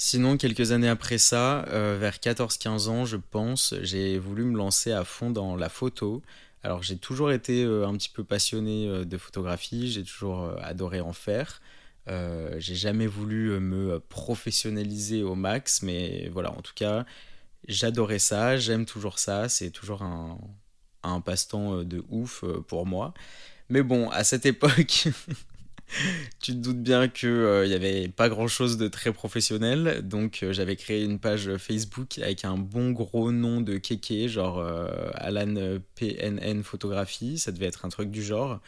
Sinon, 0.00 0.36
quelques 0.36 0.70
années 0.70 0.88
après 0.88 1.18
ça, 1.18 1.64
vers 1.68 2.16
14-15 2.16 2.88
ans, 2.88 3.04
je 3.04 3.16
pense, 3.16 3.74
j'ai 3.82 4.18
voulu 4.18 4.44
me 4.44 4.56
lancer 4.56 4.92
à 4.92 5.04
fond 5.04 5.30
dans 5.30 5.56
la 5.56 5.68
photo. 5.68 6.22
Alors 6.62 6.82
j'ai 6.84 6.96
toujours 6.96 7.32
été 7.32 7.64
un 7.64 7.92
petit 7.96 8.08
peu 8.08 8.22
passionné 8.22 9.04
de 9.04 9.18
photographie, 9.18 9.90
j'ai 9.90 10.04
toujours 10.04 10.52
adoré 10.62 11.00
en 11.00 11.12
faire. 11.12 11.60
Euh, 12.08 12.54
j'ai 12.58 12.74
jamais 12.74 13.06
voulu 13.06 13.58
me 13.60 13.98
professionnaliser 13.98 15.22
au 15.22 15.34
max, 15.34 15.82
mais 15.82 16.28
voilà, 16.32 16.52
en 16.52 16.62
tout 16.62 16.72
cas, 16.74 17.04
j'adorais 17.66 18.18
ça, 18.18 18.56
j'aime 18.56 18.86
toujours 18.86 19.18
ça, 19.18 19.48
c'est 19.48 19.70
toujours 19.70 20.02
un, 20.02 20.38
un 21.02 21.20
passe-temps 21.20 21.82
de 21.82 22.04
ouf 22.08 22.44
pour 22.68 22.86
moi. 22.86 23.14
Mais 23.68 23.82
bon, 23.82 24.08
à 24.10 24.24
cette 24.24 24.46
époque, 24.46 25.08
tu 26.40 26.52
te 26.52 26.58
doutes 26.58 26.82
bien 26.82 27.08
qu'il 27.08 27.64
n'y 27.66 27.74
avait 27.74 28.08
pas 28.08 28.28
grand-chose 28.28 28.76
de 28.76 28.88
très 28.88 29.12
professionnel, 29.12 30.06
donc 30.06 30.44
j'avais 30.50 30.76
créé 30.76 31.04
une 31.04 31.18
page 31.18 31.56
Facebook 31.56 32.18
avec 32.18 32.44
un 32.44 32.56
bon 32.56 32.90
gros 32.90 33.32
nom 33.32 33.60
de 33.60 33.78
kéké, 33.78 34.28
genre 34.28 34.64
Alan 35.14 35.78
PNN 35.94 36.62
Photographie, 36.62 37.38
ça 37.38 37.52
devait 37.52 37.66
être 37.66 37.84
un 37.84 37.88
truc 37.88 38.10
du 38.10 38.22
genre. 38.22 38.60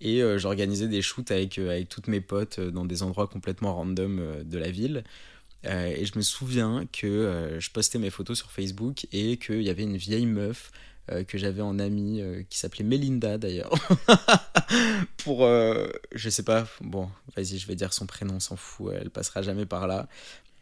Et 0.00 0.22
euh, 0.22 0.38
j'organisais 0.38 0.88
des 0.88 1.02
shoots 1.02 1.30
avec, 1.30 1.58
euh, 1.58 1.70
avec 1.70 1.88
toutes 1.88 2.08
mes 2.08 2.20
potes 2.20 2.58
euh, 2.60 2.70
dans 2.70 2.84
des 2.84 3.02
endroits 3.02 3.26
complètement 3.26 3.74
random 3.74 4.44
de 4.44 4.58
la 4.58 4.70
ville. 4.70 5.04
et 5.64 6.04
je 6.06 6.16
me 6.16 6.22
souviens 6.22 6.86
que 6.92 7.56
je 7.58 7.70
postais 7.70 7.98
mes 7.98 8.10
photos 8.10 8.38
sur 8.38 8.50
Facebook 8.52 9.06
et 9.12 9.38
qu'il 9.38 9.62
y 9.62 9.70
avait 9.70 9.82
une 9.82 9.96
vieille 9.96 10.26
meuf 10.26 10.70
que 11.26 11.38
j'avais 11.38 11.62
en 11.62 11.78
amie 11.78 12.22
qui 12.50 12.58
s'appelait 12.58 12.84
Melinda 12.84 13.38
d'ailleurs. 13.38 13.72
Pour, 15.18 15.46
je 16.14 16.30
sais 16.30 16.42
pas, 16.42 16.66
bon, 16.80 17.08
vas-y, 17.36 17.58
je 17.58 17.66
vais 17.66 17.74
dire 17.74 17.92
son 17.92 18.06
prénom, 18.06 18.40
s'en 18.40 18.56
fout, 18.56 18.92
elle 18.98 19.10
passera 19.10 19.42
jamais 19.42 19.66
par 19.66 19.86
là 19.86 20.08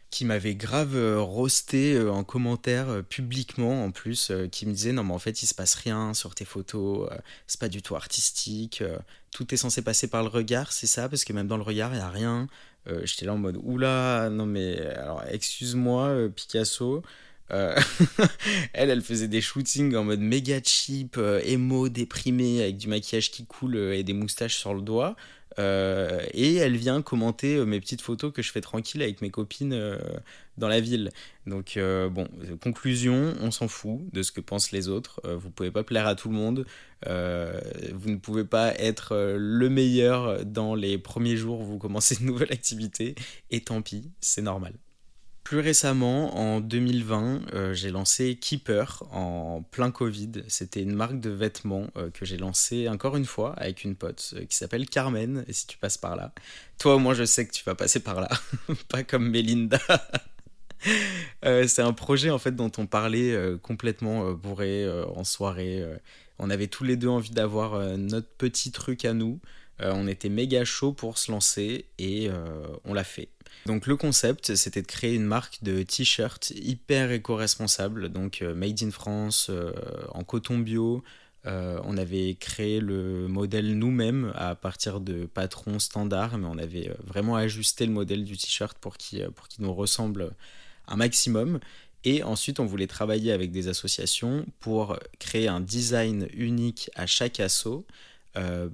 qui 0.09 0.25
m'avait 0.25 0.55
grave 0.55 0.95
euh, 0.95 1.19
roasté 1.19 1.93
euh, 1.95 2.11
en 2.11 2.23
commentaire 2.23 2.89
euh, 2.89 3.01
publiquement 3.01 3.83
en 3.83 3.91
plus, 3.91 4.31
qui 4.51 4.65
me 4.65 4.71
disait 4.73 4.91
non 4.93 5.03
mais 5.03 5.13
en 5.13 5.19
fait 5.19 5.41
il 5.43 5.47
se 5.47 5.53
passe 5.53 5.75
rien 5.75 6.13
sur 6.13 6.35
tes 6.35 6.45
photos, 6.45 7.09
c'est 7.45 7.59
pas 7.59 7.69
du 7.69 7.81
tout 7.81 7.95
artistique, 7.95 8.83
tout 9.31 9.53
est 9.53 9.57
censé 9.57 9.81
passer 9.81 10.07
par 10.07 10.23
le 10.23 10.29
regard, 10.29 10.71
c'est 10.71 10.87
ça? 10.87 11.09
Parce 11.09 11.23
que 11.23 11.33
même 11.33 11.47
dans 11.47 11.57
le 11.57 11.63
regard 11.63 11.93
il 11.93 11.97
y 11.97 12.01
a 12.01 12.09
rien. 12.09 12.47
J'étais 13.03 13.25
là 13.25 13.33
en 13.33 13.37
mode 13.37 13.59
oula 13.61 14.29
non 14.31 14.45
mais 14.45 14.79
alors 14.79 15.23
excuse-moi 15.29 16.29
Picasso. 16.33 17.03
elle, 18.73 18.89
elle 18.89 19.01
faisait 19.01 19.27
des 19.27 19.41
shootings 19.41 19.95
en 19.95 20.03
mode 20.03 20.19
méga 20.19 20.59
cheap, 20.63 21.19
émo, 21.43 21.89
déprimé, 21.89 22.61
avec 22.61 22.77
du 22.77 22.87
maquillage 22.87 23.31
qui 23.31 23.45
coule 23.45 23.77
et 23.77 24.03
des 24.03 24.13
moustaches 24.13 24.57
sur 24.57 24.73
le 24.73 24.81
doigt. 24.81 25.15
Euh, 25.59 26.23
et 26.33 26.55
elle 26.55 26.77
vient 26.77 27.01
commenter 27.01 27.55
euh, 27.55 27.65
mes 27.65 27.79
petites 27.79 28.01
photos 28.01 28.31
que 28.31 28.41
je 28.41 28.51
fais 28.51 28.61
tranquille 28.61 29.01
avec 29.01 29.21
mes 29.21 29.31
copines 29.31 29.73
euh, 29.73 29.97
dans 30.57 30.67
la 30.67 30.79
ville. 30.79 31.09
Donc 31.47 31.79
bon, 31.79 32.27
conclusion, 32.61 33.33
on 33.39 33.51
s'en 33.51 33.69
fout 33.69 34.01
de 34.11 34.21
ce 34.21 34.33
que 34.33 34.41
pensent 34.41 34.71
les 34.71 34.89
autres. 34.89 35.21
vous 35.23 35.49
pouvez 35.49 35.71
pas 35.71 35.83
plaire 35.83 36.05
à 36.05 36.15
tout 36.15 36.29
le 36.29 36.35
monde. 36.35 36.65
vous 37.05 38.09
ne 38.09 38.17
pouvez 38.17 38.43
pas 38.43 38.73
être 38.75 39.15
le 39.37 39.69
meilleur 39.69 40.45
dans 40.45 40.75
les 40.75 40.97
premiers 40.97 41.37
jours 41.37 41.61
où 41.61 41.65
vous 41.65 41.77
commencez 41.77 42.17
une 42.19 42.25
nouvelle 42.31 42.51
activité. 42.51 43.15
Et 43.49 43.61
tant 43.61 43.81
pis, 43.81 44.11
c'est 44.19 44.41
normal. 44.41 44.73
Plus 45.47 45.61
récemment, 45.61 46.37
en 46.37 46.59
2020, 46.59 47.53
euh, 47.53 47.73
j'ai 47.73 47.89
lancé 47.89 48.35
Keeper 48.35 49.03
en 49.13 49.63
plein 49.71 49.91
Covid. 49.91 50.43
C'était 50.49 50.81
une 50.81 50.93
marque 50.93 51.21
de 51.21 51.29
vêtements 51.29 51.87
euh, 51.95 52.09
que 52.09 52.25
j'ai 52.25 52.35
lancée 52.35 52.89
encore 52.89 53.15
une 53.15 53.23
fois 53.23 53.53
avec 53.53 53.85
une 53.85 53.95
pote 53.95 54.33
euh, 54.35 54.43
qui 54.43 54.57
s'appelle 54.57 54.89
Carmen. 54.89 55.45
Et 55.47 55.53
si 55.53 55.65
tu 55.65 55.77
passes 55.77 55.97
par 55.97 56.17
là, 56.17 56.33
toi 56.77 56.95
au 56.95 56.99
moins 56.99 57.13
je 57.13 57.23
sais 57.23 57.47
que 57.47 57.53
tu 57.53 57.63
vas 57.63 57.75
passer 57.75 58.01
par 58.01 58.19
là, 58.19 58.27
pas 58.89 59.03
comme 59.03 59.29
Melinda. 59.29 59.79
c'est 61.41 61.81
un 61.81 61.93
projet 61.93 62.29
en 62.29 62.39
fait 62.39 62.53
dont 62.53 62.71
on 62.77 62.85
parlait 62.85 63.33
complètement 63.61 64.33
bourré 64.33 64.85
en 65.15 65.23
soirée. 65.23 65.81
on 66.39 66.49
avait 66.49 66.67
tous 66.67 66.83
les 66.83 66.97
deux 66.97 67.07
envie 67.07 67.31
d'avoir 67.31 67.97
notre 67.97 68.27
petit 68.27 68.71
truc 68.71 69.05
à 69.05 69.13
nous. 69.13 69.39
On 69.79 70.07
était 70.07 70.29
méga 70.29 70.65
chaud 70.65 70.93
pour 70.93 71.17
se 71.17 71.31
lancer 71.31 71.85
et 71.99 72.29
on 72.85 72.93
l'a 72.93 73.03
fait. 73.03 73.29
Donc 73.67 73.85
le 73.85 73.97
concept, 73.97 74.55
c'était 74.55 74.81
de 74.81 74.87
créer 74.87 75.13
une 75.13 75.25
marque 75.25 75.61
de 75.61 75.83
t-shirts 75.83 76.51
hyper 76.51 77.11
éco-responsable, 77.11 78.07
donc 78.07 78.41
euh, 78.41 78.55
made 78.55 78.81
in 78.81 78.91
France, 78.91 79.47
euh, 79.49 79.73
en 80.13 80.23
coton 80.23 80.57
bio. 80.57 81.03
Euh, 81.45 81.79
on 81.83 81.97
avait 81.97 82.35
créé 82.39 82.79
le 82.79 83.27
modèle 83.27 83.77
nous-mêmes 83.77 84.31
à 84.35 84.55
partir 84.55 85.01
de 85.01 85.25
patrons 85.25 85.79
standards, 85.79 86.37
mais 86.37 86.47
on 86.47 86.57
avait 86.57 86.91
vraiment 87.03 87.35
ajusté 87.35 87.85
le 87.85 87.91
modèle 87.91 88.23
du 88.23 88.37
t-shirt 88.37 88.77
pour 88.77 88.97
qu'il 88.97 89.27
nous 89.59 89.73
ressemble 89.73 90.31
un 90.87 90.95
maximum. 90.95 91.59
Et 92.05 92.23
ensuite, 92.23 92.61
on 92.61 92.65
voulait 92.65 92.87
travailler 92.87 93.33
avec 93.33 93.51
des 93.51 93.67
associations 93.67 94.45
pour 94.61 94.97
créer 95.19 95.49
un 95.49 95.59
design 95.59 96.27
unique 96.33 96.89
à 96.95 97.05
chaque 97.05 97.41
assaut, 97.41 97.85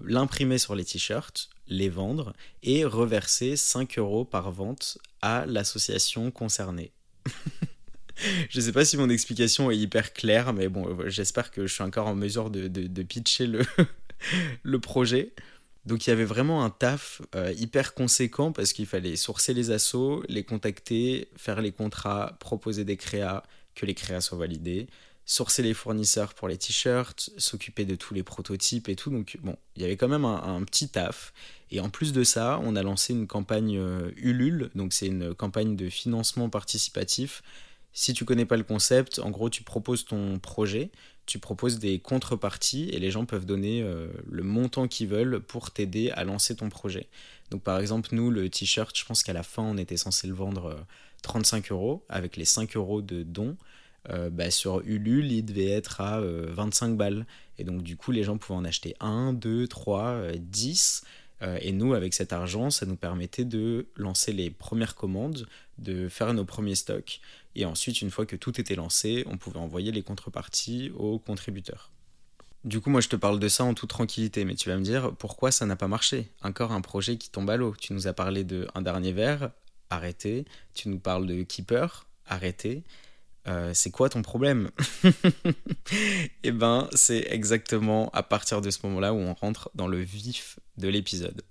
l'imprimer 0.03 0.57
sur 0.57 0.75
les 0.75 0.83
t-shirts, 0.83 1.49
les 1.67 1.89
vendre 1.89 2.33
et 2.63 2.85
reverser 2.85 3.55
5 3.55 3.97
euros 3.97 4.25
par 4.25 4.51
vente 4.51 4.97
à 5.21 5.45
l'association 5.45 6.31
concernée. 6.31 6.91
je 8.49 8.59
ne 8.59 8.63
sais 8.63 8.71
pas 8.71 8.85
si 8.85 8.97
mon 8.97 9.09
explication 9.09 9.71
est 9.71 9.77
hyper 9.77 10.13
claire, 10.13 10.53
mais 10.53 10.67
bon, 10.67 10.97
j'espère 11.07 11.51
que 11.51 11.65
je 11.67 11.73
suis 11.73 11.83
encore 11.83 12.07
en 12.07 12.15
mesure 12.15 12.49
de, 12.49 13.03
pitcher 13.03 13.47
le, 13.47 13.61
le 14.63 14.79
projet. 14.79 15.33
Donc 15.85 16.07
il 16.07 16.11
y 16.11 16.13
avait 16.13 16.25
vraiment 16.25 16.63
un 16.63 16.69
taf 16.69 17.21
euh, 17.35 17.53
hyper 17.57 17.93
conséquent 17.93 18.53
parce 18.53 18.71
qu'il 18.71 18.85
fallait 18.85 19.17
sourcer 19.17 19.53
les 19.53 19.71
assos, 19.71 20.23
les 20.29 20.43
contacter, 20.43 21.27
faire 21.35 21.61
les 21.61 21.73
contrats, 21.73 22.37
proposer 22.39 22.85
des 22.85 22.95
créas, 22.95 23.43
que 23.75 23.85
les 23.85 23.93
créas 23.93 24.21
soient 24.21 24.37
validés, 24.37 24.87
sourcer 25.25 25.63
les 25.63 25.73
fournisseurs 25.73 26.33
pour 26.33 26.47
les 26.47 26.57
t-shirts, 26.57 27.29
s'occuper 27.37 27.85
de 27.85 27.95
tous 27.95 28.13
les 28.13 28.23
prototypes 28.23 28.89
et 28.89 28.95
tout. 28.95 29.09
Donc 29.09 29.37
bon, 29.41 29.55
il 29.75 29.81
y 29.81 29.85
avait 29.85 29.97
quand 29.97 30.07
même 30.07 30.25
un, 30.25 30.63
petit 30.63 30.89
taf. 30.89 31.33
Et 31.71 31.79
en 31.79 31.89
plus 31.89 32.13
de 32.13 32.23
ça, 32.23 32.59
on 32.63 32.75
a 32.75 32.83
lancé 32.83 33.13
une 33.13 33.27
campagne 33.27 33.77
euh, 33.77 34.11
Ulule, 34.17 34.69
donc 34.75 34.93
c'est 34.93 35.07
une 35.07 35.33
campagne 35.33 35.75
de 35.75 35.89
financement 35.89 36.49
participatif. 36.49 37.41
Si 37.93 38.13
tu 38.13 38.25
connais 38.25 38.45
pas 38.45 38.57
le 38.57 38.63
concept, 38.63 39.19
en 39.19 39.29
gros, 39.29 39.49
tu 39.49 39.63
proposes 39.63 40.05
ton 40.05 40.39
projet, 40.39 40.91
tu 41.25 41.39
proposes 41.39 41.79
des 41.79 41.99
contreparties 41.99 42.89
et 42.89 42.99
les 42.99 43.11
gens 43.11 43.25
peuvent 43.25 43.45
donner 43.45 43.81
euh, 43.81 44.07
le 44.29 44.43
montant 44.43 44.87
qu'ils 44.87 45.07
veulent 45.07 45.39
pour 45.39 45.71
t'aider 45.71 46.09
à 46.11 46.23
lancer 46.23 46.55
ton 46.55 46.69
projet. 46.69 47.07
Donc 47.49 47.61
par 47.61 47.79
exemple, 47.79 48.09
nous, 48.11 48.29
le 48.29 48.49
t-shirt, 48.49 48.97
je 48.97 49.05
pense 49.05 49.23
qu'à 49.23 49.33
la 49.33 49.43
fin, 49.43 49.63
on 49.63 49.77
était 49.77 49.97
censé 49.97 50.27
le 50.27 50.33
vendre 50.33 50.85
35 51.21 51.71
euh, 51.71 51.75
euros 51.75 52.05
avec 52.09 52.35
les 52.35 52.45
5 52.45 52.75
euros 52.75 53.01
de 53.01 53.23
dons. 53.23 53.55
Euh, 54.09 54.29
bah, 54.29 54.51
sur 54.51 54.81
Ulule, 54.81 55.31
il 55.31 55.43
devait 55.43 55.69
être 55.69 56.01
à 56.01 56.19
25 56.21 56.91
euh, 56.91 56.95
balles. 56.95 57.25
Et 57.57 57.63
donc, 57.63 57.83
du 57.83 57.95
coup, 57.97 58.11
les 58.11 58.23
gens 58.23 58.37
pouvaient 58.37 58.57
en 58.57 58.65
acheter 58.65 58.95
1, 58.99 59.33
2, 59.33 59.67
3, 59.67 60.31
10. 60.37 61.03
et 61.61 61.71
nous, 61.71 61.93
avec 61.93 62.13
cet 62.13 62.31
argent, 62.33 62.69
ça 62.69 62.85
nous 62.85 62.95
permettait 62.95 63.45
de 63.45 63.87
lancer 63.95 64.31
les 64.31 64.49
premières 64.49 64.95
commandes, 64.95 65.47
de 65.77 66.07
faire 66.07 66.33
nos 66.33 66.45
premiers 66.45 66.75
stocks. 66.75 67.19
Et 67.55 67.65
ensuite, 67.65 68.01
une 68.01 68.09
fois 68.09 68.25
que 68.25 68.35
tout 68.35 68.59
était 68.59 68.75
lancé, 68.75 69.25
on 69.27 69.37
pouvait 69.37 69.59
envoyer 69.59 69.91
les 69.91 70.03
contreparties 70.03 70.91
aux 70.95 71.19
contributeurs. 71.19 71.91
Du 72.63 72.79
coup, 72.79 72.89
moi, 72.89 73.01
je 73.01 73.09
te 73.09 73.17
parle 73.17 73.39
de 73.39 73.47
ça 73.49 73.65
en 73.65 73.73
toute 73.73 73.89
tranquillité, 73.89 74.45
mais 74.45 74.55
tu 74.55 74.69
vas 74.69 74.77
me 74.77 74.83
dire 74.83 75.13
pourquoi 75.17 75.51
ça 75.51 75.65
n'a 75.65 75.75
pas 75.75 75.89
marché? 75.89 76.29
Encore 76.43 76.71
un 76.71 76.79
projet 76.79 77.17
qui 77.17 77.29
tombe 77.29 77.49
à 77.49 77.57
l'eau. 77.57 77.75
Tu 77.77 77.91
nous 77.91 78.07
as 78.07 78.13
parlé 78.13 78.45
de 78.45 78.67
un 78.73 78.81
dernier 78.81 79.11
verre, 79.11 79.51
arrêtez. 79.89 80.45
Tu 80.73 80.87
nous 80.87 80.99
parles 80.99 81.27
de 81.27 81.43
Keeper, 81.43 82.05
arrêtez. 82.25 82.83
Euh, 83.47 83.71
c'est 83.73 83.91
quoi 83.91 84.09
ton 84.09 84.21
problème 84.21 84.69
Eh 86.43 86.51
ben, 86.51 86.87
c'est 86.93 87.27
exactement 87.29 88.09
à 88.13 88.23
partir 88.23 88.61
de 88.61 88.69
ce 88.69 88.79
moment-là 88.83 89.13
où 89.13 89.17
on 89.17 89.33
rentre 89.33 89.69
dans 89.75 89.87
le 89.87 89.99
vif 89.99 90.59
de 90.77 90.87
l'épisode. 90.87 91.41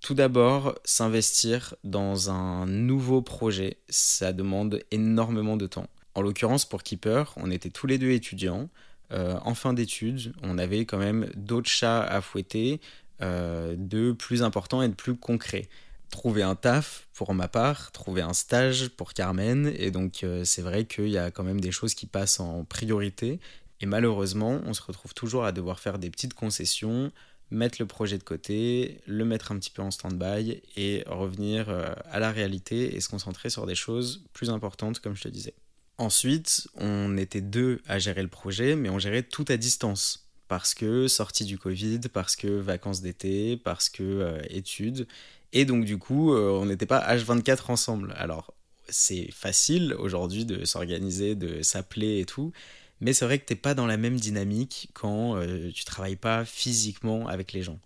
Tout 0.00 0.14
d'abord, 0.14 0.74
s'investir 0.84 1.74
dans 1.84 2.30
un 2.30 2.66
nouveau 2.66 3.22
projet, 3.22 3.78
ça 3.88 4.32
demande 4.32 4.80
énormément 4.90 5.56
de 5.56 5.66
temps. 5.66 5.88
En 6.14 6.22
l'occurrence, 6.22 6.64
pour 6.64 6.82
Keeper, 6.82 7.32
on 7.36 7.50
était 7.50 7.70
tous 7.70 7.86
les 7.86 7.98
deux 7.98 8.10
étudiants. 8.10 8.68
Euh, 9.12 9.38
en 9.44 9.54
fin 9.54 9.72
d'études, 9.72 10.34
on 10.42 10.58
avait 10.58 10.84
quand 10.84 10.98
même 10.98 11.28
d'autres 11.34 11.70
chats 11.70 12.02
à 12.02 12.20
fouetter, 12.20 12.80
euh, 13.22 13.76
de 13.78 14.12
plus 14.12 14.42
importants 14.42 14.82
et 14.82 14.88
de 14.88 14.94
plus 14.94 15.14
concrets 15.14 15.68
trouver 16.14 16.44
un 16.44 16.54
taf 16.54 17.08
pour 17.12 17.34
ma 17.34 17.48
part, 17.48 17.90
trouver 17.90 18.22
un 18.22 18.34
stage 18.34 18.88
pour 18.90 19.14
Carmen, 19.14 19.72
et 19.76 19.90
donc 19.90 20.22
euh, 20.22 20.44
c'est 20.44 20.62
vrai 20.62 20.84
qu'il 20.84 21.08
y 21.08 21.18
a 21.18 21.32
quand 21.32 21.42
même 21.42 21.60
des 21.60 21.72
choses 21.72 21.94
qui 21.94 22.06
passent 22.06 22.38
en 22.38 22.64
priorité, 22.64 23.40
et 23.80 23.86
malheureusement 23.86 24.60
on 24.64 24.74
se 24.74 24.82
retrouve 24.82 25.12
toujours 25.12 25.44
à 25.44 25.50
devoir 25.50 25.80
faire 25.80 25.98
des 25.98 26.10
petites 26.10 26.34
concessions, 26.34 27.10
mettre 27.50 27.78
le 27.80 27.86
projet 27.86 28.16
de 28.16 28.22
côté, 28.22 29.00
le 29.06 29.24
mettre 29.24 29.50
un 29.50 29.58
petit 29.58 29.70
peu 29.70 29.82
en 29.82 29.90
stand-by 29.90 30.62
et 30.76 31.02
revenir 31.06 31.68
euh, 31.68 31.92
à 32.12 32.20
la 32.20 32.30
réalité 32.30 32.94
et 32.94 33.00
se 33.00 33.08
concentrer 33.08 33.50
sur 33.50 33.66
des 33.66 33.74
choses 33.74 34.24
plus 34.32 34.50
importantes, 34.50 35.00
comme 35.00 35.16
je 35.16 35.22
te 35.22 35.28
disais. 35.28 35.54
Ensuite, 35.98 36.68
on 36.76 37.16
était 37.16 37.40
deux 37.40 37.80
à 37.88 37.98
gérer 37.98 38.22
le 38.22 38.28
projet, 38.28 38.76
mais 38.76 38.88
on 38.88 39.00
gérait 39.00 39.24
tout 39.24 39.44
à 39.48 39.56
distance. 39.56 40.28
Parce 40.46 40.74
que 40.74 41.08
sortie 41.08 41.44
du 41.44 41.58
Covid, 41.58 42.00
parce 42.12 42.36
que 42.36 42.46
vacances 42.46 43.00
d'été, 43.00 43.56
parce 43.56 43.88
que 43.88 44.02
euh, 44.02 44.38
études. 44.50 45.06
Et 45.54 45.64
donc, 45.64 45.84
du 45.84 45.98
coup, 45.98 46.34
euh, 46.34 46.50
on 46.50 46.66
n'était 46.66 46.84
pas 46.84 47.00
H24 47.14 47.70
ensemble. 47.70 48.12
Alors, 48.18 48.54
c'est 48.88 49.30
facile 49.32 49.94
aujourd'hui 49.98 50.44
de 50.44 50.64
s'organiser, 50.64 51.36
de 51.36 51.62
s'appeler 51.62 52.20
et 52.20 52.26
tout. 52.26 52.52
Mais 53.00 53.12
c'est 53.12 53.24
vrai 53.24 53.38
que 53.38 53.44
t'es 53.44 53.54
pas 53.54 53.74
dans 53.74 53.86
la 53.86 53.96
même 53.96 54.16
dynamique 54.16 54.90
quand 54.94 55.36
euh, 55.36 55.70
tu 55.72 55.84
travailles 55.84 56.16
pas 56.16 56.44
physiquement 56.44 57.28
avec 57.28 57.52
les 57.52 57.62
gens. 57.62 57.78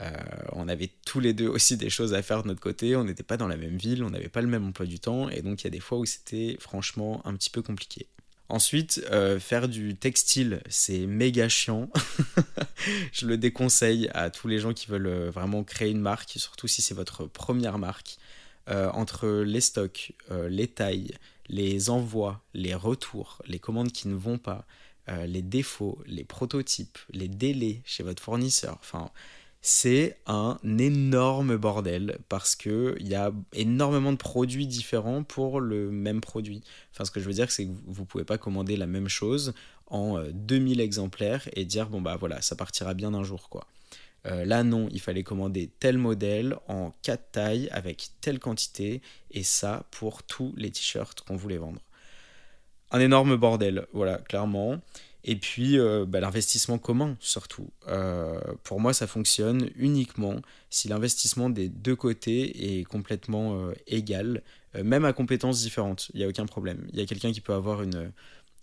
Euh, 0.00 0.10
on 0.52 0.68
avait 0.68 0.90
tous 1.04 1.20
les 1.20 1.32
deux 1.34 1.48
aussi 1.48 1.76
des 1.76 1.90
choses 1.90 2.14
à 2.14 2.22
faire 2.22 2.42
de 2.42 2.48
notre 2.48 2.60
côté, 2.60 2.96
on 2.96 3.04
n'était 3.04 3.22
pas 3.22 3.36
dans 3.36 3.48
la 3.48 3.56
même 3.56 3.76
ville, 3.76 4.02
on 4.04 4.10
n'avait 4.10 4.28
pas 4.28 4.40
le 4.40 4.48
même 4.48 4.66
emploi 4.66 4.86
du 4.86 4.98
temps, 4.98 5.28
et 5.28 5.42
donc 5.42 5.62
il 5.62 5.64
y 5.64 5.66
a 5.66 5.70
des 5.70 5.80
fois 5.80 5.98
où 5.98 6.06
c'était 6.06 6.56
franchement 6.60 7.20
un 7.26 7.34
petit 7.34 7.50
peu 7.50 7.62
compliqué. 7.62 8.08
Ensuite, 8.48 9.02
euh, 9.10 9.40
faire 9.40 9.68
du 9.68 9.94
textile, 9.96 10.62
c'est 10.68 11.06
méga 11.06 11.48
chiant. 11.48 11.88
Je 13.12 13.26
le 13.26 13.38
déconseille 13.38 14.10
à 14.12 14.30
tous 14.30 14.48
les 14.48 14.58
gens 14.58 14.74
qui 14.74 14.88
veulent 14.88 15.28
vraiment 15.28 15.64
créer 15.64 15.90
une 15.90 16.00
marque, 16.00 16.32
surtout 16.36 16.68
si 16.68 16.82
c'est 16.82 16.94
votre 16.94 17.26
première 17.26 17.78
marque. 17.78 18.18
entre 18.68 19.28
les 19.42 19.60
stocks, 19.60 20.12
les 20.30 20.68
tailles, 20.68 21.12
les 21.48 21.90
envois, 21.90 22.42
les 22.54 22.74
retours, 22.74 23.42
les 23.46 23.58
commandes 23.58 23.90
qui 23.92 24.08
ne 24.08 24.14
vont 24.14 24.38
pas, 24.38 24.66
euh, 25.08 25.26
les 25.26 25.42
défauts, 25.42 25.98
les 26.06 26.22
prototypes, 26.22 26.98
les 27.10 27.26
délais 27.26 27.82
chez 27.84 28.04
votre 28.04 28.22
fournisseur. 28.22 28.78
Enfin, 28.80 29.10
c'est 29.62 30.18
un 30.26 30.58
énorme 30.78 31.56
bordel 31.56 32.18
parce 32.28 32.56
qu'il 32.56 32.96
y 33.06 33.14
a 33.14 33.32
énormément 33.52 34.10
de 34.10 34.16
produits 34.16 34.66
différents 34.66 35.22
pour 35.22 35.60
le 35.60 35.90
même 35.92 36.20
produit. 36.20 36.62
Enfin, 36.92 37.04
ce 37.04 37.12
que 37.12 37.20
je 37.20 37.26
veux 37.26 37.32
dire, 37.32 37.50
c'est 37.50 37.66
que 37.66 37.72
vous 37.86 38.04
pouvez 38.04 38.24
pas 38.24 38.38
commander 38.38 38.76
la 38.76 38.88
même 38.88 39.08
chose 39.08 39.54
en 39.86 40.20
2000 40.32 40.80
euh, 40.80 40.84
exemplaires 40.84 41.48
et 41.54 41.64
dire, 41.64 41.88
bon, 41.88 42.00
bah 42.00 42.16
voilà, 42.18 42.42
ça 42.42 42.56
partira 42.56 42.92
bien 42.94 43.14
un 43.14 43.22
jour, 43.22 43.48
quoi. 43.48 43.66
Euh, 44.26 44.44
là, 44.44 44.64
non, 44.64 44.88
il 44.92 45.00
fallait 45.00 45.22
commander 45.22 45.70
tel 45.78 45.98
modèle 45.98 46.56
en 46.68 46.92
4 47.02 47.32
tailles 47.32 47.68
avec 47.70 48.10
telle 48.20 48.38
quantité, 48.38 49.00
et 49.30 49.42
ça 49.44 49.84
pour 49.90 50.22
tous 50.24 50.54
les 50.56 50.70
t-shirts 50.70 51.20
qu'on 51.22 51.36
voulait 51.36 51.56
vendre. 51.56 51.80
Un 52.90 53.00
énorme 53.00 53.36
bordel, 53.36 53.86
voilà, 53.92 54.18
clairement. 54.18 54.80
Et 55.24 55.36
puis 55.36 55.78
euh, 55.78 56.04
bah, 56.06 56.20
l'investissement 56.20 56.78
commun, 56.78 57.16
surtout. 57.20 57.70
Euh, 57.88 58.40
pour 58.64 58.80
moi, 58.80 58.92
ça 58.92 59.06
fonctionne 59.06 59.70
uniquement 59.76 60.36
si 60.70 60.88
l'investissement 60.88 61.50
des 61.50 61.68
deux 61.68 61.96
côtés 61.96 62.78
est 62.80 62.84
complètement 62.84 63.70
égal, 63.86 64.42
même 64.74 65.04
à 65.04 65.12
compétences 65.12 65.60
différentes. 65.60 66.10
Il 66.14 66.18
n'y 66.18 66.24
a 66.24 66.28
aucun 66.28 66.46
problème. 66.46 66.86
Il 66.92 66.98
y 66.98 67.02
a 67.02 67.06
quelqu'un 67.06 67.32
qui 67.32 67.40
peut 67.40 67.52
avoir 67.52 67.82
une, 67.82 68.12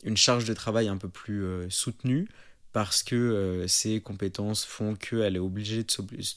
une 0.04 0.18
charge 0.18 0.46
de 0.46 0.54
travail 0.54 0.88
un 0.88 0.98
peu 0.98 1.10
plus 1.10 1.46
soutenue 1.70 2.28
parce 2.72 3.04
que 3.04 3.16
euh, 3.16 3.68
ses 3.68 4.02
compétences 4.02 4.66
font 4.66 4.96
qu'elle 4.96 5.36
est 5.36 5.40
obligée 5.40 5.86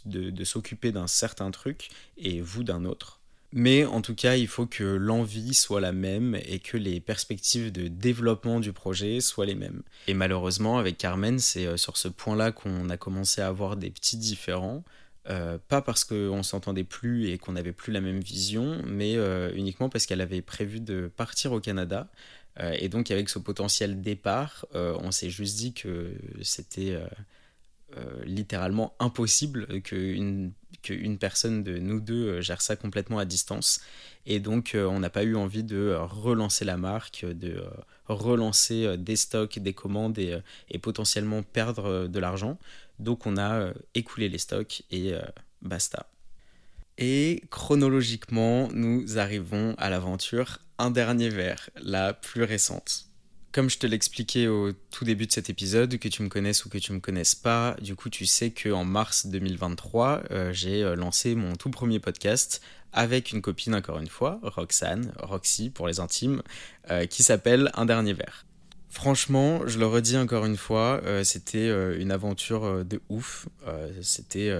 de, 0.06 0.44
s'occuper 0.44 0.92
d'un 0.92 1.06
certain 1.06 1.50
truc 1.50 1.90
et 2.16 2.40
vous 2.40 2.64
d'un 2.64 2.84
autre. 2.84 3.20
Mais 3.52 3.85
en 3.85 4.00
tout 4.00 4.14
cas, 4.14 4.37
il 4.37 4.49
faut 4.49 4.66
que 4.66 4.85
l'envie 4.85 5.54
soit 5.54 5.80
la 5.80 5.92
même 5.92 6.38
et 6.47 6.59
que 6.59 6.76
les 6.76 7.00
perspectives 7.00 7.71
de 7.71 7.88
développement 7.88 8.61
du 8.61 8.73
projet 8.73 9.21
soient 9.21 9.47
les 9.47 9.54
mêmes. 9.54 9.82
Et 10.06 10.14
malheureusement, 10.14 10.78
avec 10.78 10.97
Carmen, 10.97 11.38
c'est 11.38 11.66
euh, 11.66 11.76
sur 11.76 11.97
ce 11.97 12.09
point-là 12.09 12.52
qu'on 12.52 12.88
a 12.88 12.97
commencé 12.97 13.40
à 13.40 13.49
avoir 13.49 13.76
des 13.76 13.90
petits 13.90 14.16
différends. 14.16 14.85
Euh, 15.28 15.56
pas 15.68 15.82
parce 15.82 16.02
qu'on 16.02 16.42
s'entendait 16.42 16.82
plus 16.82 17.28
et 17.28 17.38
qu'on 17.38 17.52
n'avait 17.52 17.73
plus 17.73 17.92
la 17.92 18.00
même 18.00 18.18
vision, 18.18 18.82
mais 18.85 19.14
uniquement 19.54 19.88
parce 19.88 20.06
qu'elle 20.06 20.21
avait 20.21 20.42
prévu 20.42 20.80
de 20.80 21.11
partir 21.14 21.52
au 21.52 21.61
Canada 21.61 22.09
euh, 22.61 22.76
et 22.78 22.88
donc 22.88 23.11
avec 23.11 23.28
ce 23.28 23.38
potentiel 23.38 24.00
départ, 24.00 24.66
euh, 24.75 24.97
on 25.00 25.11
s'est 25.11 25.30
juste 25.30 25.56
dit 25.56 25.73
que 25.73 26.12
c'était 26.42 26.99
euh, 27.96 28.25
littéralement 28.25 28.94
impossible 28.99 29.80
qu'une 29.82 30.52
qu'une 30.82 31.16
personne 31.16 31.62
de 31.62 31.78
nous 31.78 32.00
deux 32.00 32.40
gère 32.40 32.61
ça 32.61 32.75
complètement 32.75 33.18
à 33.18 33.25
distance. 33.25 33.80
Et 34.26 34.40
donc, 34.40 34.72
on 34.75 34.99
n'a 34.99 35.11
pas 35.11 35.22
eu 35.22 35.37
envie 35.37 35.62
de 35.62 35.94
relancer 35.96 36.64
la 36.64 36.76
marque, 36.76 37.25
de 37.25 37.62
relancer 38.08 38.96
des 38.96 39.14
stocks, 39.14 39.61
des 39.61 39.74
commandes 39.74 40.18
et, 40.18 40.38
et 40.70 40.78
potentiellement 40.78 41.44
perdre 41.44 42.09
de 42.09 42.18
l'argent. 42.18 42.59
Donc, 42.98 43.26
on 43.26 43.37
a 43.37 43.72
écoulé 43.94 44.28
les 44.28 44.38
stocks 44.38 44.83
et 44.90 45.12
basta. 45.61 46.09
Et 46.98 47.42
chronologiquement, 47.50 48.68
nous 48.72 49.18
arrivons 49.18 49.74
à 49.78 49.88
l'aventure 49.88 50.59
Un 50.78 50.90
dernier 50.90 51.28
verre, 51.28 51.70
la 51.81 52.12
plus 52.12 52.44
récente. 52.44 53.12
Comme 53.52 53.68
je 53.68 53.76
te 53.76 53.86
l'expliquais 53.86 54.48
au 54.48 54.72
tout 54.72 55.04
début 55.04 55.26
de 55.26 55.32
cet 55.32 55.50
épisode, 55.50 55.98
que 55.98 56.08
tu 56.08 56.22
me 56.22 56.30
connaisses 56.30 56.64
ou 56.64 56.70
que 56.70 56.78
tu 56.78 56.90
me 56.94 57.00
connaisses 57.00 57.34
pas, 57.34 57.76
du 57.82 57.94
coup 57.94 58.08
tu 58.08 58.24
sais 58.24 58.50
qu'en 58.50 58.82
mars 58.82 59.26
2023, 59.26 60.22
euh, 60.30 60.52
j'ai 60.54 60.82
euh, 60.82 60.96
lancé 60.96 61.34
mon 61.34 61.54
tout 61.54 61.68
premier 61.68 62.00
podcast 62.00 62.62
avec 62.94 63.30
une 63.30 63.42
copine 63.42 63.74
encore 63.74 63.98
une 63.98 64.08
fois, 64.08 64.40
Roxane, 64.42 65.12
Roxy 65.18 65.68
pour 65.68 65.86
les 65.86 66.00
intimes, 66.00 66.42
euh, 66.90 67.04
qui 67.04 67.22
s'appelle 67.22 67.70
Un 67.74 67.84
dernier 67.84 68.14
verre. 68.14 68.46
Franchement, 68.94 69.66
je 69.66 69.78
le 69.78 69.87
redis 69.87 70.18
encore 70.18 70.44
une 70.44 70.59
fois, 70.59 71.00
euh, 71.07 71.24
c'était 71.24 71.70
euh, 71.70 71.98
une 71.98 72.11
aventure 72.11 72.64
euh, 72.66 72.85
de 72.85 73.00
ouf. 73.09 73.48
c'était, 74.02 74.55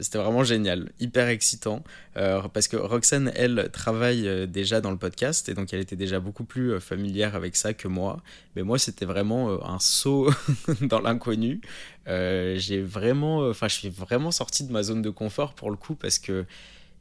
c'était 0.00 0.18
vraiment 0.18 0.44
génial, 0.44 0.92
hyper 1.00 1.26
excitant. 1.26 1.82
parce 2.14 2.68
que 2.68 2.76
Roxane, 2.76 3.32
elle, 3.34 3.70
travaille 3.72 4.46
déjà 4.46 4.80
dans 4.80 4.92
le 4.92 4.96
podcast 4.96 5.48
et 5.48 5.54
donc 5.54 5.72
elle 5.72 5.80
était 5.80 5.96
déjà 5.96 6.20
beaucoup 6.20 6.44
plus 6.44 6.78
familière 6.80 7.34
avec 7.34 7.56
ça 7.56 7.74
que 7.74 7.88
moi. 7.88 8.22
Mais 8.54 8.62
moi, 8.62 8.78
c'était 8.78 9.04
vraiment 9.04 9.66
un 9.68 9.80
saut 9.80 10.30
dans 10.82 11.00
l'inconnu. 11.00 11.60
j'ai 12.06 12.82
vraiment, 12.82 13.48
enfin, 13.48 13.66
je 13.66 13.74
suis 13.74 13.88
vraiment 13.90 14.30
sorti 14.30 14.62
de 14.64 14.72
ma 14.72 14.84
zone 14.84 15.02
de 15.02 15.10
confort 15.10 15.54
pour 15.54 15.70
le 15.70 15.76
coup 15.76 15.96
parce 15.96 16.20
que 16.20 16.44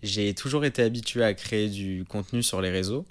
j'ai 0.01 0.33
toujours 0.33 0.65
été 0.65 0.81
habitué 0.81 1.23
à 1.23 1.35
créer 1.35 1.69
du 1.69 2.05
contenu 2.09 2.41
sur 2.41 2.59
les 2.59 2.71
réseaux, 2.71 3.05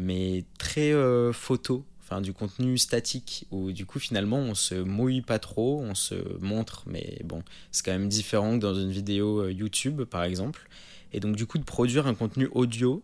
mais 0.00 0.44
très 0.56 0.94
photo 1.34 1.84
du 2.20 2.32
contenu 2.32 2.78
statique 2.78 3.46
où 3.50 3.72
du 3.72 3.86
coup 3.86 3.98
finalement 3.98 4.38
on 4.38 4.54
se 4.54 4.74
mouille 4.74 5.22
pas 5.22 5.38
trop, 5.38 5.80
on 5.80 5.94
se 5.94 6.14
montre, 6.40 6.84
mais 6.86 7.18
bon, 7.24 7.42
c'est 7.70 7.84
quand 7.84 7.92
même 7.92 8.08
différent 8.08 8.54
que 8.54 8.62
dans 8.62 8.74
une 8.74 8.90
vidéo 8.90 9.42
euh, 9.42 9.52
YouTube 9.52 10.02
par 10.02 10.24
exemple. 10.24 10.68
Et 11.12 11.20
donc 11.20 11.36
du 11.36 11.46
coup 11.46 11.58
de 11.58 11.64
produire 11.64 12.06
un 12.06 12.14
contenu 12.14 12.48
audio, 12.52 13.02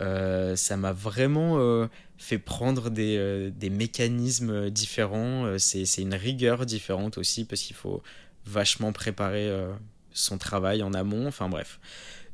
euh, 0.00 0.56
ça 0.56 0.76
m'a 0.76 0.92
vraiment 0.92 1.58
euh, 1.58 1.86
fait 2.16 2.38
prendre 2.38 2.90
des, 2.90 3.50
des 3.54 3.70
mécanismes 3.70 4.70
différents. 4.70 5.58
c'est 5.58 5.84
une 5.98 6.14
rigueur 6.14 6.66
différente 6.66 7.18
aussi 7.18 7.44
parce 7.44 7.60
qu'il 7.62 7.76
faut 7.76 8.02
vachement 8.46 8.92
préparer 8.92 9.50
son 10.12 10.38
travail 10.38 10.82
en 10.82 10.94
amont. 10.94 11.26
Enfin 11.26 11.48
bref. 11.48 11.78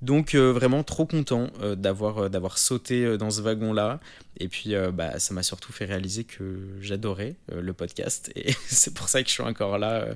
Donc 0.02 0.34
euh, 0.34 0.52
vraiment 0.52 0.82
trop 0.82 1.06
content 1.06 1.48
euh, 1.62 1.74
d'avoir 1.74 2.18
euh, 2.18 2.28
d'avoir 2.28 2.58
sauté 2.58 3.16
dans 3.16 3.30
ce 3.30 3.40
wagon 3.40 3.72
là 3.72 3.98
et 4.38 4.48
puis 4.48 4.74
bah 4.92 5.18
ça 5.18 5.32
m'a 5.32 5.42
surtout 5.42 5.72
fait 5.72 5.86
réaliser 5.86 6.24
que 6.24 6.76
j'adorais 6.80 7.36
le 7.50 7.72
podcast 7.72 8.30
et 8.36 8.52
c'est 8.66 8.92
pour 8.92 9.08
ça 9.08 9.22
que 9.22 9.28
je 9.28 9.34
suis 9.34 9.42
encore 9.42 9.78
là 9.78 10.06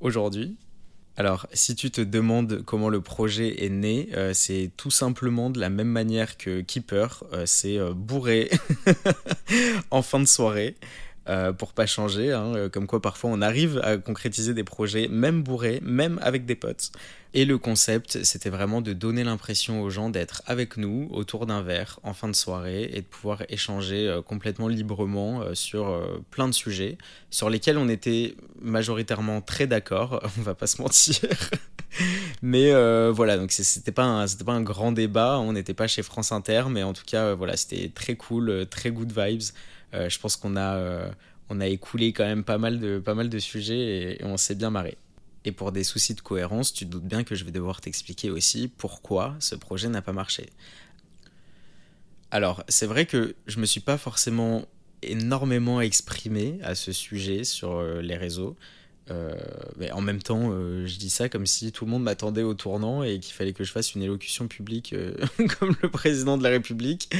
aujourd'hui. 0.00 0.56
Alors, 1.16 1.46
si 1.52 1.76
tu 1.76 1.92
te 1.92 2.00
demandes 2.00 2.62
comment 2.64 2.88
le 2.88 3.00
projet 3.00 3.64
est 3.64 3.68
né, 3.68 4.08
c'est 4.32 4.72
tout 4.76 4.90
simplement 4.90 5.48
de 5.48 5.60
la 5.60 5.70
même 5.70 5.88
manière 5.88 6.36
que 6.36 6.60
Keeper, 6.60 7.22
c'est 7.44 7.78
bourré 7.94 8.50
en 9.92 10.02
fin 10.02 10.18
de 10.18 10.26
soirée. 10.26 10.76
Euh, 11.26 11.54
pour 11.54 11.72
pas 11.72 11.86
changer, 11.86 12.32
hein, 12.32 12.68
comme 12.70 12.86
quoi 12.86 13.00
parfois 13.00 13.30
on 13.30 13.40
arrive 13.40 13.80
à 13.82 13.96
concrétiser 13.96 14.52
des 14.52 14.64
projets 14.64 15.08
même 15.08 15.42
bourrés, 15.42 15.80
même 15.82 16.20
avec 16.22 16.44
des 16.44 16.54
potes. 16.54 16.92
Et 17.36 17.44
le 17.44 17.58
concept, 17.58 18.22
c'était 18.22 18.48
vraiment 18.48 18.80
de 18.80 18.92
donner 18.92 19.24
l'impression 19.24 19.82
aux 19.82 19.90
gens 19.90 20.08
d'être 20.08 20.42
avec 20.46 20.76
nous 20.76 21.08
autour 21.10 21.46
d'un 21.46 21.62
verre 21.62 22.00
en 22.02 22.14
fin 22.14 22.28
de 22.28 22.34
soirée 22.34 22.88
et 22.92 23.02
de 23.02 23.06
pouvoir 23.06 23.42
échanger 23.48 24.08
euh, 24.08 24.22
complètement 24.22 24.68
librement 24.68 25.42
sur 25.52 26.00
plein 26.30 26.48
de 26.48 26.54
sujets 26.54 26.96
sur 27.30 27.50
lesquels 27.50 27.76
on 27.76 27.88
était 27.88 28.36
majoritairement 28.62 29.40
très 29.40 29.66
d'accord, 29.66 30.22
on 30.38 30.42
va 30.42 30.54
pas 30.54 30.66
se 30.66 30.80
mentir. 30.80 31.28
mais 32.42 32.70
voilà, 33.10 33.36
donc 33.36 33.52
c'était 33.52 33.92
pas 33.92 34.04
un, 34.04 34.26
pas 34.26 34.52
un 34.52 34.62
grand 34.62 34.92
débat, 34.92 35.38
on 35.40 35.52
n'était 35.52 35.74
pas 35.74 35.88
chez 35.88 36.02
France 36.02 36.32
Inter, 36.32 36.64
mais 36.70 36.82
en 36.82 36.92
tout 36.92 37.04
cas 37.04 37.34
voilà, 37.34 37.56
c'était 37.56 37.90
très 37.92 38.14
cool, 38.14 38.66
très 38.70 38.90
good 38.90 39.12
vibes. 39.12 39.42
Euh, 39.94 40.08
je 40.08 40.18
pense 40.18 40.36
qu'on 40.36 40.56
a, 40.56 40.74
euh, 40.76 41.10
on 41.48 41.60
a 41.60 41.66
écoulé 41.66 42.12
quand 42.12 42.24
même 42.24 42.44
pas 42.44 42.58
mal 42.58 42.78
de, 42.80 42.98
pas 42.98 43.14
mal 43.14 43.28
de 43.28 43.38
sujets 43.38 44.18
et, 44.20 44.24
on 44.24 44.36
s'est 44.36 44.54
bien 44.54 44.70
marré. 44.70 44.96
Et 45.44 45.52
pour 45.52 45.72
des 45.72 45.84
soucis 45.84 46.14
de 46.14 46.20
cohérence, 46.20 46.72
tu 46.72 46.86
te 46.86 46.90
doutes 46.90 47.04
bien 47.04 47.24
que 47.24 47.34
je 47.34 47.44
vais 47.44 47.52
devoir 47.52 47.80
t'expliquer 47.80 48.30
aussi 48.30 48.68
pourquoi 48.68 49.36
ce 49.40 49.54
projet 49.54 49.88
n'a 49.88 50.02
pas 50.02 50.12
marché. 50.12 50.48
Alors, 52.30 52.64
c'est 52.68 52.86
vrai 52.86 53.06
que 53.06 53.34
je 53.46 53.60
me 53.60 53.66
suis 53.66 53.80
pas 53.80 53.98
forcément 53.98 54.66
énormément 55.02 55.80
exprimé 55.80 56.58
à 56.62 56.74
ce 56.74 56.92
sujet 56.92 57.44
sur 57.44 57.76
euh, 57.76 58.00
les 58.00 58.16
réseaux. 58.16 58.56
Euh, 59.10 59.34
mais 59.76 59.92
en 59.92 60.00
même 60.00 60.22
temps, 60.22 60.50
euh, 60.50 60.86
je 60.86 60.96
dis 60.96 61.10
ça 61.10 61.28
comme 61.28 61.44
si 61.44 61.72
tout 61.72 61.84
le 61.84 61.90
monde 61.90 62.02
m'attendait 62.02 62.42
au 62.42 62.54
tournant 62.54 63.02
et 63.02 63.20
qu'il 63.20 63.34
fallait 63.34 63.52
que 63.52 63.62
je 63.62 63.70
fasse 63.70 63.94
une 63.94 64.02
élocution 64.02 64.48
publique 64.48 64.94
comme 65.58 65.76
le 65.82 65.90
président 65.90 66.38
de 66.38 66.42
la 66.42 66.48
République. 66.48 67.14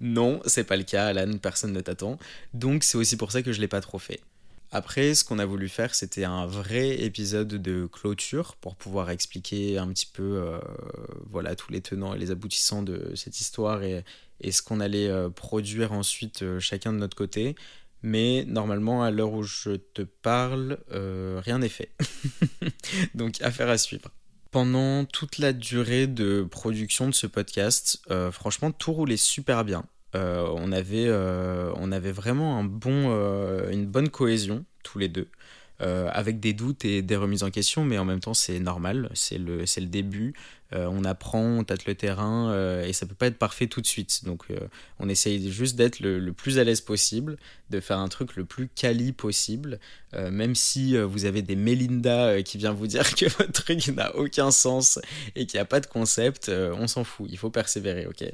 Non, 0.00 0.40
c'est 0.46 0.64
pas 0.64 0.76
le 0.76 0.84
cas, 0.84 1.08
Alan, 1.08 1.36
personne 1.36 1.72
ne 1.72 1.80
t'attend. 1.80 2.18
Donc 2.54 2.84
c'est 2.84 2.96
aussi 2.96 3.18
pour 3.18 3.32
ça 3.32 3.42
que 3.42 3.52
je 3.52 3.60
l'ai 3.60 3.68
pas 3.68 3.82
trop 3.82 3.98
fait. 3.98 4.20
Après, 4.70 5.14
ce 5.14 5.24
qu'on 5.24 5.38
a 5.38 5.46
voulu 5.46 5.68
faire, 5.68 5.94
c'était 5.94 6.24
un 6.24 6.46
vrai 6.46 7.02
épisode 7.02 7.48
de 7.48 7.86
clôture 7.86 8.56
pour 8.56 8.76
pouvoir 8.76 9.10
expliquer 9.10 9.78
un 9.78 9.88
petit 9.88 10.06
peu 10.12 10.42
voilà, 11.30 11.54
tous 11.54 11.72
les 11.72 11.80
tenants 11.80 12.14
et 12.14 12.18
les 12.18 12.30
aboutissants 12.30 12.82
de 12.82 13.12
cette 13.14 13.40
histoire 13.40 13.82
et, 13.82 14.04
ce 14.50 14.62
qu'on 14.62 14.80
allait 14.80 15.10
produire 15.34 15.92
ensuite 15.92 16.58
chacun 16.58 16.92
de 16.92 16.98
notre 16.98 17.16
côté. 17.16 17.54
Mais 18.02 18.44
normalement, 18.46 19.02
à 19.02 19.10
l'heure 19.10 19.32
où 19.32 19.42
je 19.42 19.70
te 19.70 20.02
parle, 20.02 20.78
euh, 20.92 21.40
rien 21.44 21.58
n'est 21.58 21.68
fait. 21.68 21.90
Donc, 23.14 23.40
affaire 23.42 23.68
à 23.68 23.78
suivre. 23.78 24.10
Pendant 24.52 25.04
toute 25.04 25.38
la 25.38 25.52
durée 25.52 26.06
de 26.06 26.46
production 26.48 27.08
de 27.08 27.14
ce 27.14 27.26
podcast, 27.26 28.00
euh, 28.10 28.30
franchement, 28.30 28.70
tout 28.70 28.92
roulait 28.92 29.16
super 29.16 29.64
bien. 29.64 29.84
Euh, 30.16 30.46
on, 30.56 30.72
avait, 30.72 31.10
on 31.76 31.92
avait 31.92 32.12
vraiment 32.12 32.58
un 32.58 32.64
bon, 32.64 33.10
une 33.70 33.86
bonne 33.86 34.08
cohésion, 34.08 34.64
tous 34.82 34.98
les 34.98 35.08
deux. 35.08 35.28
avec 35.80 36.40
des 36.40 36.52
doutes 36.52 36.84
et 36.84 37.02
des 37.02 37.16
remises 37.16 37.42
en 37.42 37.50
question, 37.50 37.84
mais 37.84 37.98
en 37.98 38.04
même 38.04 38.20
temps 38.20 38.34
c'est 38.34 38.58
normal, 38.58 39.10
c'est 39.14 39.38
le, 39.38 39.58
le 39.58 39.86
début. 39.86 40.34
Euh, 40.72 40.86
on 40.90 41.04
apprend, 41.04 41.42
on 41.42 41.64
tâte 41.64 41.86
le 41.86 41.94
terrain 41.94 42.50
euh, 42.50 42.84
et 42.84 42.92
ça 42.92 43.06
peut 43.06 43.14
pas 43.14 43.28
être 43.28 43.38
parfait 43.38 43.68
tout 43.68 43.80
de 43.80 43.86
suite. 43.86 44.24
Donc 44.24 44.44
euh, 44.50 44.58
on 44.98 45.08
essaye 45.08 45.50
juste 45.50 45.76
d'être 45.76 46.00
le, 46.00 46.32
plus 46.32 46.58
à 46.58 46.64
l'aise 46.64 46.80
possible, 46.80 47.36
de 47.70 47.80
faire 47.80 47.98
un 47.98 48.08
truc 48.08 48.36
le 48.36 48.44
plus 48.44 48.68
quali 48.68 49.12
possible, 49.12 49.78
même 50.12 50.54
si 50.54 50.96
vous 50.96 51.24
avez 51.26 51.42
des 51.42 51.56
Melinda 51.56 52.42
qui 52.42 52.58
vient 52.58 52.72
vous 52.72 52.86
dire 52.86 53.14
que 53.16 53.26
votre 53.26 53.52
truc 53.52 53.88
n'a 53.88 54.14
aucun 54.16 54.50
sens 54.50 54.98
et 55.34 55.46
qu'il 55.46 55.58
n'y 55.58 55.62
a 55.62 55.66
pas 55.66 55.80
de 55.80 55.86
concept, 55.86 56.48
on 56.48 56.86
s'en 56.86 57.04
fout, 57.04 57.28
il 57.30 57.38
faut 57.38 57.50
persévérer, 57.50 58.06
ok? 58.06 58.24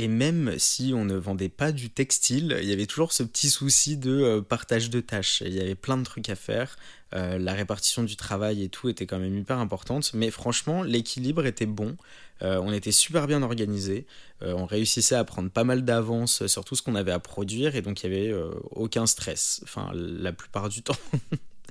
Et 0.00 0.06
même 0.06 0.54
si 0.58 0.92
on 0.94 1.04
ne 1.04 1.16
vendait 1.16 1.48
pas 1.48 1.72
du 1.72 1.90
textile, 1.90 2.56
il 2.62 2.68
y 2.68 2.72
avait 2.72 2.86
toujours 2.86 3.12
ce 3.12 3.24
petit 3.24 3.50
souci 3.50 3.96
de 3.96 4.38
partage 4.38 4.90
de 4.90 5.00
tâches. 5.00 5.42
Il 5.44 5.52
y 5.52 5.60
avait 5.60 5.74
plein 5.74 5.98
de 5.98 6.04
trucs 6.04 6.28
à 6.28 6.36
faire. 6.36 6.76
Euh, 7.14 7.36
la 7.36 7.52
répartition 7.52 8.04
du 8.04 8.14
travail 8.14 8.62
et 8.62 8.68
tout 8.68 8.88
était 8.88 9.06
quand 9.06 9.18
même 9.18 9.36
hyper 9.36 9.58
importante. 9.58 10.12
Mais 10.14 10.30
franchement, 10.30 10.84
l'équilibre 10.84 11.46
était 11.46 11.66
bon. 11.66 11.96
Euh, 12.42 12.60
on 12.62 12.72
était 12.72 12.92
super 12.92 13.26
bien 13.26 13.42
organisé. 13.42 14.06
Euh, 14.42 14.52
on 14.52 14.66
réussissait 14.66 15.16
à 15.16 15.24
prendre 15.24 15.50
pas 15.50 15.64
mal 15.64 15.84
d'avance 15.84 16.46
sur 16.46 16.64
tout 16.64 16.76
ce 16.76 16.82
qu'on 16.82 16.94
avait 16.94 17.10
à 17.10 17.18
produire 17.18 17.74
et 17.74 17.82
donc 17.82 18.04
il 18.04 18.10
n'y 18.10 18.16
avait 18.16 18.34
aucun 18.70 19.04
stress. 19.06 19.60
Enfin, 19.64 19.90
la 19.94 20.32
plupart 20.32 20.68
du 20.68 20.82
temps. 20.84 20.96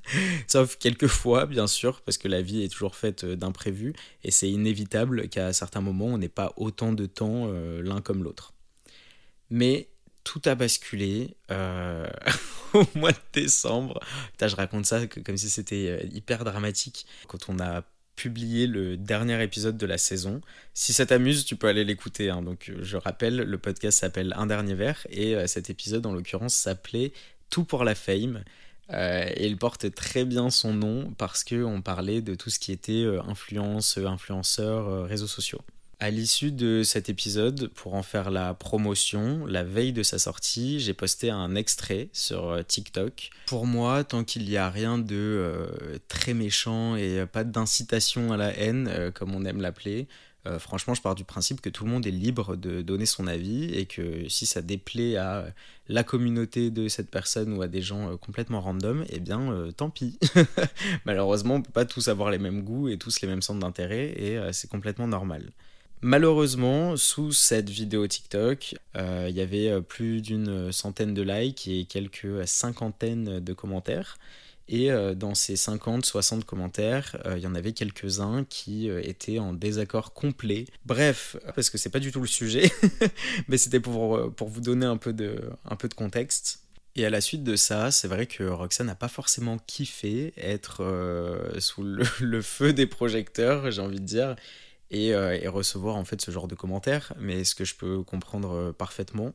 Sauf 0.48 0.78
quelques 0.78 1.08
fois, 1.08 1.46
bien 1.46 1.68
sûr, 1.68 2.02
parce 2.02 2.18
que 2.18 2.28
la 2.28 2.42
vie 2.42 2.64
est 2.64 2.70
toujours 2.70 2.96
faite 2.96 3.26
d'imprévus 3.26 3.94
et 4.24 4.32
c'est 4.32 4.50
inévitable 4.50 5.30
qu'à 5.30 5.54
certains 5.54 5.82
moments, 5.82 6.08
on 6.08 6.18
n'ait 6.18 6.30
pas 6.30 6.54
autant 6.58 6.94
de 6.94 7.06
temps 7.06 7.48
l'un 7.48 8.02
comme 8.02 8.24
l'autre. 8.24 8.54
Mais 9.50 9.90
tout 10.28 10.42
a 10.44 10.56
basculé 10.56 11.38
euh, 11.52 12.06
au 12.74 12.84
mois 12.96 13.14
de 13.14 13.18
décembre. 13.32 14.02
je 14.42 14.56
raconte 14.56 14.86
ça 14.86 15.08
comme 15.08 15.38
si 15.38 15.50
c'était 15.50 15.88
euh, 15.88 16.08
hyper 16.12 16.44
dramatique. 16.44 17.06
Quand 17.28 17.50
on 17.50 17.60
a 17.60 17.84
publié 18.18 18.68
le 18.68 18.98
dernier 18.98 19.42
épisode 19.44 19.78
de 19.78 19.86
la 19.86 20.00
saison. 20.00 20.42
Si 20.74 20.92
ça 20.92 21.06
t'amuse, 21.06 21.46
tu 21.46 21.56
peux 21.56 21.68
aller 21.68 21.86
l'écouter. 21.86 22.32
Hein. 22.32 22.42
Donc, 22.42 22.72
je 22.82 22.98
rappelle, 22.98 23.36
le 23.36 23.58
podcast 23.60 24.00
s'appelle 24.00 24.34
Un 24.36 24.48
dernier 24.48 24.74
verre 24.74 25.06
et 25.12 25.36
euh, 25.36 25.46
cet 25.46 25.70
épisode, 25.70 26.06
en 26.06 26.14
l'occurrence, 26.14 26.56
s'appelait 26.56 27.14
Tout 27.52 27.64
pour 27.64 27.84
la 27.86 27.94
fame. 27.94 28.44
Et 28.92 29.46
il 29.46 29.58
porte 29.58 29.94
très 29.94 30.26
bien 30.26 30.50
son 30.50 30.74
nom 30.74 31.12
parce 31.18 31.44
qu'on 31.44 31.82
parlait 31.82 32.22
de 32.22 32.36
tout 32.36 32.50
ce 32.50 32.60
qui 32.60 32.72
était 32.72 33.06
influence, 33.28 33.98
influenceurs, 33.98 35.06
réseaux 35.06 35.28
sociaux. 35.28 35.62
À 36.00 36.12
l'issue 36.12 36.52
de 36.52 36.84
cet 36.84 37.10
épisode, 37.10 37.70
pour 37.70 37.96
en 37.96 38.04
faire 38.04 38.30
la 38.30 38.54
promotion, 38.54 39.48
la 39.48 39.64
veille 39.64 39.94
de 39.94 40.04
sa 40.04 40.20
sortie, 40.20 40.80
j'ai 40.80 40.94
posté 40.94 41.32
un 41.32 41.56
extrait 41.56 42.10
sur 42.14 42.50
euh, 42.50 42.62
TikTok. 42.62 43.32
Pour 43.48 43.66
moi, 43.66 44.04
tant 44.04 44.24
qu'il 44.24 44.46
n'y 44.46 44.58
a 44.58 44.70
rien 44.70 45.00
de 45.00 45.16
euh, 45.16 45.98
très 46.08 46.36
méchant 46.36 46.96
et 46.96 47.26
pas 47.26 47.44
d'incitation 47.44 48.32
à 48.32 48.38
la 48.38 48.56
haine, 48.56 48.88
euh, 48.92 49.10
comme 49.10 49.34
on 49.34 49.44
aime 49.44 49.60
l'appeler, 49.60 50.08
franchement, 50.60 50.94
je 50.94 51.02
pars 51.02 51.14
du 51.14 51.26
principe 51.26 51.60
que 51.60 51.70
tout 51.70 51.84
le 51.84 51.92
monde 51.92 52.08
est 52.08 52.12
libre 52.12 52.56
de 52.56 52.82
donner 52.82 53.06
son 53.06 53.28
avis 53.28 53.66
et 53.74 53.86
que 53.86 54.30
si 54.30 54.46
ça 54.46 54.62
déplaît 54.62 55.18
à 55.18 55.54
la 55.90 56.06
communauté 56.06 56.72
de 56.72 56.88
cette 56.88 57.12
personne 57.12 57.52
ou 57.52 57.62
à 57.62 57.68
des 57.68 57.82
gens 57.82 58.16
complètement 58.16 58.62
random, 58.62 59.04
eh 59.10 59.20
bien, 59.20 59.68
tant 59.76 59.90
pis. 59.90 60.18
Malheureusement, 61.06 61.56
on 61.56 61.62
peut 61.62 61.74
pas 61.74 61.84
tous 61.84 62.08
avoir 62.08 62.32
les 62.32 62.38
mêmes 62.38 62.62
goûts 62.62 62.88
et 62.88 62.98
tous 62.98 63.20
les 63.20 63.28
mêmes 63.28 63.42
centres 63.42 63.60
d'intérêt 63.60 64.06
et 64.06 64.40
c'est 64.54 64.70
complètement 64.70 65.10
normal. 65.10 65.52
Malheureusement, 66.02 66.96
sous 66.96 67.32
cette 67.32 67.70
vidéo 67.72 68.06
TikTok, 68.06 68.76
euh, 68.96 69.26
il 69.30 69.36
y 69.36 69.42
avait 69.42 69.70
euh, 69.70 69.82
plus 69.82 70.22
d'une 70.22 70.72
centaine 70.72 71.16
de 71.16 71.24
likes 71.24 71.68
et 71.68 71.86
quelques 71.86 72.48
cinquantaines 72.48 73.40
de 73.40 73.54
commentaires. 73.54 74.20
Et 74.70 74.92
euh, 74.92 75.16
dans 75.16 75.34
ces 75.34 75.56
50-60 75.56 76.44
commentaires, 76.44 77.18
il 77.36 77.42
y 77.42 77.48
en 77.48 77.56
avait 77.56 77.72
quelques-uns 77.72 78.46
qui 78.48 78.90
étaient 78.90 79.40
en 79.40 79.54
désaccord 79.54 80.14
complet. 80.14 80.66
Bref, 80.86 81.36
parce 81.56 81.72
que 81.72 81.80
c'est 81.80 81.90
pas 81.90 82.00
du 82.00 82.12
tout 82.12 82.22
le 82.22 82.28
sujet, 82.28 82.72
mais 83.48 83.58
c'était 83.58 83.80
pour, 83.80 84.32
pour 84.36 84.50
vous 84.50 84.62
donner 84.62 84.86
un 84.86 84.98
peu, 84.98 85.14
de, 85.14 85.50
un 85.66 85.76
peu 85.76 85.88
de 85.88 85.96
contexte. 85.96 86.62
Et 86.96 87.06
à 87.06 87.10
la 87.10 87.22
suite 87.22 87.44
de 87.44 87.56
ça, 87.56 87.92
c'est 87.92 88.08
vrai 88.08 88.26
que 88.26 88.44
Roxane 88.44 88.88
n'a 88.88 88.96
pas 88.96 89.08
forcément 89.08 89.58
kiffé 89.68 90.34
être 90.36 90.84
sous 91.60 91.84
le, 92.22 92.42
feu 92.42 92.74
des 92.74 92.88
projecteurs, 92.88 93.72
j'ai 93.72 93.82
envie 93.82 94.00
de 94.00 94.06
dire, 94.06 94.36
euh, 94.94 95.38
et, 95.42 95.48
recevoir 95.48 95.96
en 95.96 96.06
fait 96.06 96.22
ce 96.22 96.32
genre 96.32 96.48
de 96.48 96.56
commentaires. 96.56 97.14
Mais 97.20 97.44
ce 97.44 97.56
que 97.56 97.66
je 97.66 97.76
peux 97.76 98.04
comprendre 98.04 98.52
euh, 98.54 98.72
parfaitement, 98.74 99.34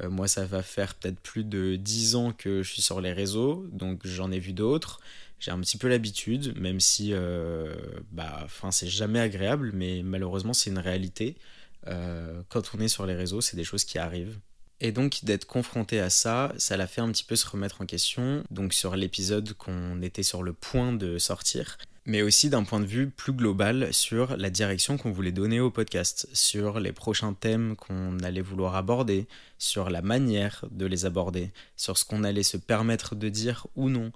euh, 0.00 0.10
moi 0.10 0.28
ça 0.28 0.44
va 0.46 0.62
faire 0.62 0.94
peut-être 0.94 1.20
plus 1.20 1.44
de 1.44 1.76
10 1.76 2.16
ans 2.16 2.32
que 2.32 2.62
je 2.62 2.72
suis 2.72 2.82
sur 2.82 3.00
les 3.00 3.12
réseaux, 3.12 3.66
donc 3.72 4.06
j'en 4.06 4.30
ai 4.30 4.38
vu 4.38 4.52
d'autres. 4.52 5.00
J'ai 5.40 5.50
un 5.50 5.60
petit 5.60 5.76
peu 5.76 5.88
l'habitude, 5.88 6.56
même 6.56 6.78
si 6.78 7.12
bah, 8.12 8.46
c'est 8.70 8.86
jamais 8.86 9.18
agréable, 9.18 9.72
mais 9.74 10.02
malheureusement 10.04 10.52
c'est 10.52 10.70
une 10.70 10.78
réalité. 10.78 11.36
quand 11.84 12.62
on 12.74 12.80
est 12.80 12.86
sur 12.86 13.06
les 13.06 13.14
réseaux, 13.16 13.40
c'est 13.40 13.56
des 13.56 13.64
choses 13.64 13.84
qui 13.84 13.98
arrivent. 13.98 14.38
Et 14.78 14.92
donc 14.92 15.24
d'être 15.24 15.46
confronté 15.46 15.98
à 15.98 16.10
ça, 16.10 16.52
ça 16.58 16.76
l'a 16.76 16.86
fait 16.86 17.00
un 17.00 17.10
petit 17.10 17.24
peu 17.24 17.34
se 17.34 17.46
remettre 17.48 17.80
en 17.80 17.86
question. 17.86 18.44
Donc 18.50 18.72
sur 18.72 18.94
l'épisode 18.94 19.52
qu'on 19.54 20.00
était 20.00 20.22
sur 20.22 20.44
le 20.44 20.52
point 20.52 20.92
de 20.92 21.18
sortir, 21.18 21.76
mais 22.04 22.22
aussi 22.22 22.50
d'un 22.50 22.64
point 22.64 22.80
de 22.80 22.86
vue 22.86 23.08
plus 23.08 23.32
global 23.32 23.92
sur 23.92 24.36
la 24.36 24.50
direction 24.50 24.96
qu'on 24.96 25.12
voulait 25.12 25.32
donner 25.32 25.60
au 25.60 25.70
podcast, 25.70 26.28
sur 26.32 26.80
les 26.80 26.92
prochains 26.92 27.32
thèmes 27.32 27.76
qu'on 27.76 28.18
allait 28.20 28.40
vouloir 28.40 28.74
aborder, 28.74 29.26
sur 29.58 29.88
la 29.88 30.02
manière 30.02 30.64
de 30.72 30.86
les 30.86 31.06
aborder, 31.06 31.52
sur 31.76 31.98
ce 31.98 32.04
qu'on 32.04 32.24
allait 32.24 32.42
se 32.42 32.56
permettre 32.56 33.14
de 33.14 33.28
dire 33.28 33.66
ou 33.76 33.88
non. 33.88 34.10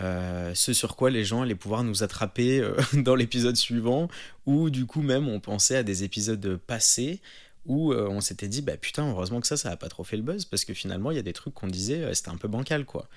Euh, 0.00 0.52
ce 0.54 0.72
sur 0.72 0.96
quoi 0.96 1.10
les 1.10 1.24
gens 1.24 1.42
allaient 1.42 1.56
pouvoir 1.56 1.82
nous 1.82 2.02
attraper 2.02 2.60
euh, 2.60 2.76
dans 2.94 3.14
l'épisode 3.14 3.56
suivant, 3.56 4.08
ou 4.46 4.70
du 4.70 4.86
coup 4.86 5.02
même 5.02 5.28
on 5.28 5.40
pensait 5.40 5.76
à 5.76 5.82
des 5.82 6.04
épisodes 6.04 6.56
passés 6.66 7.20
où 7.66 7.92
euh, 7.92 8.08
on 8.08 8.20
s'était 8.20 8.48
dit 8.48 8.62
bah 8.62 8.76
putain 8.76 9.08
heureusement 9.10 9.40
que 9.40 9.46
ça 9.46 9.56
ça 9.56 9.70
a 9.70 9.76
pas 9.76 9.88
trop 9.88 10.04
fait 10.04 10.16
le 10.16 10.22
buzz 10.22 10.44
parce 10.44 10.64
que 10.64 10.72
finalement 10.72 11.10
il 11.10 11.16
y 11.16 11.20
a 11.20 11.22
des 11.22 11.32
trucs 11.32 11.52
qu'on 11.52 11.66
disait 11.66 12.14
c'était 12.14 12.30
un 12.30 12.36
peu 12.36 12.48
bancal 12.48 12.84
quoi. 12.84 13.08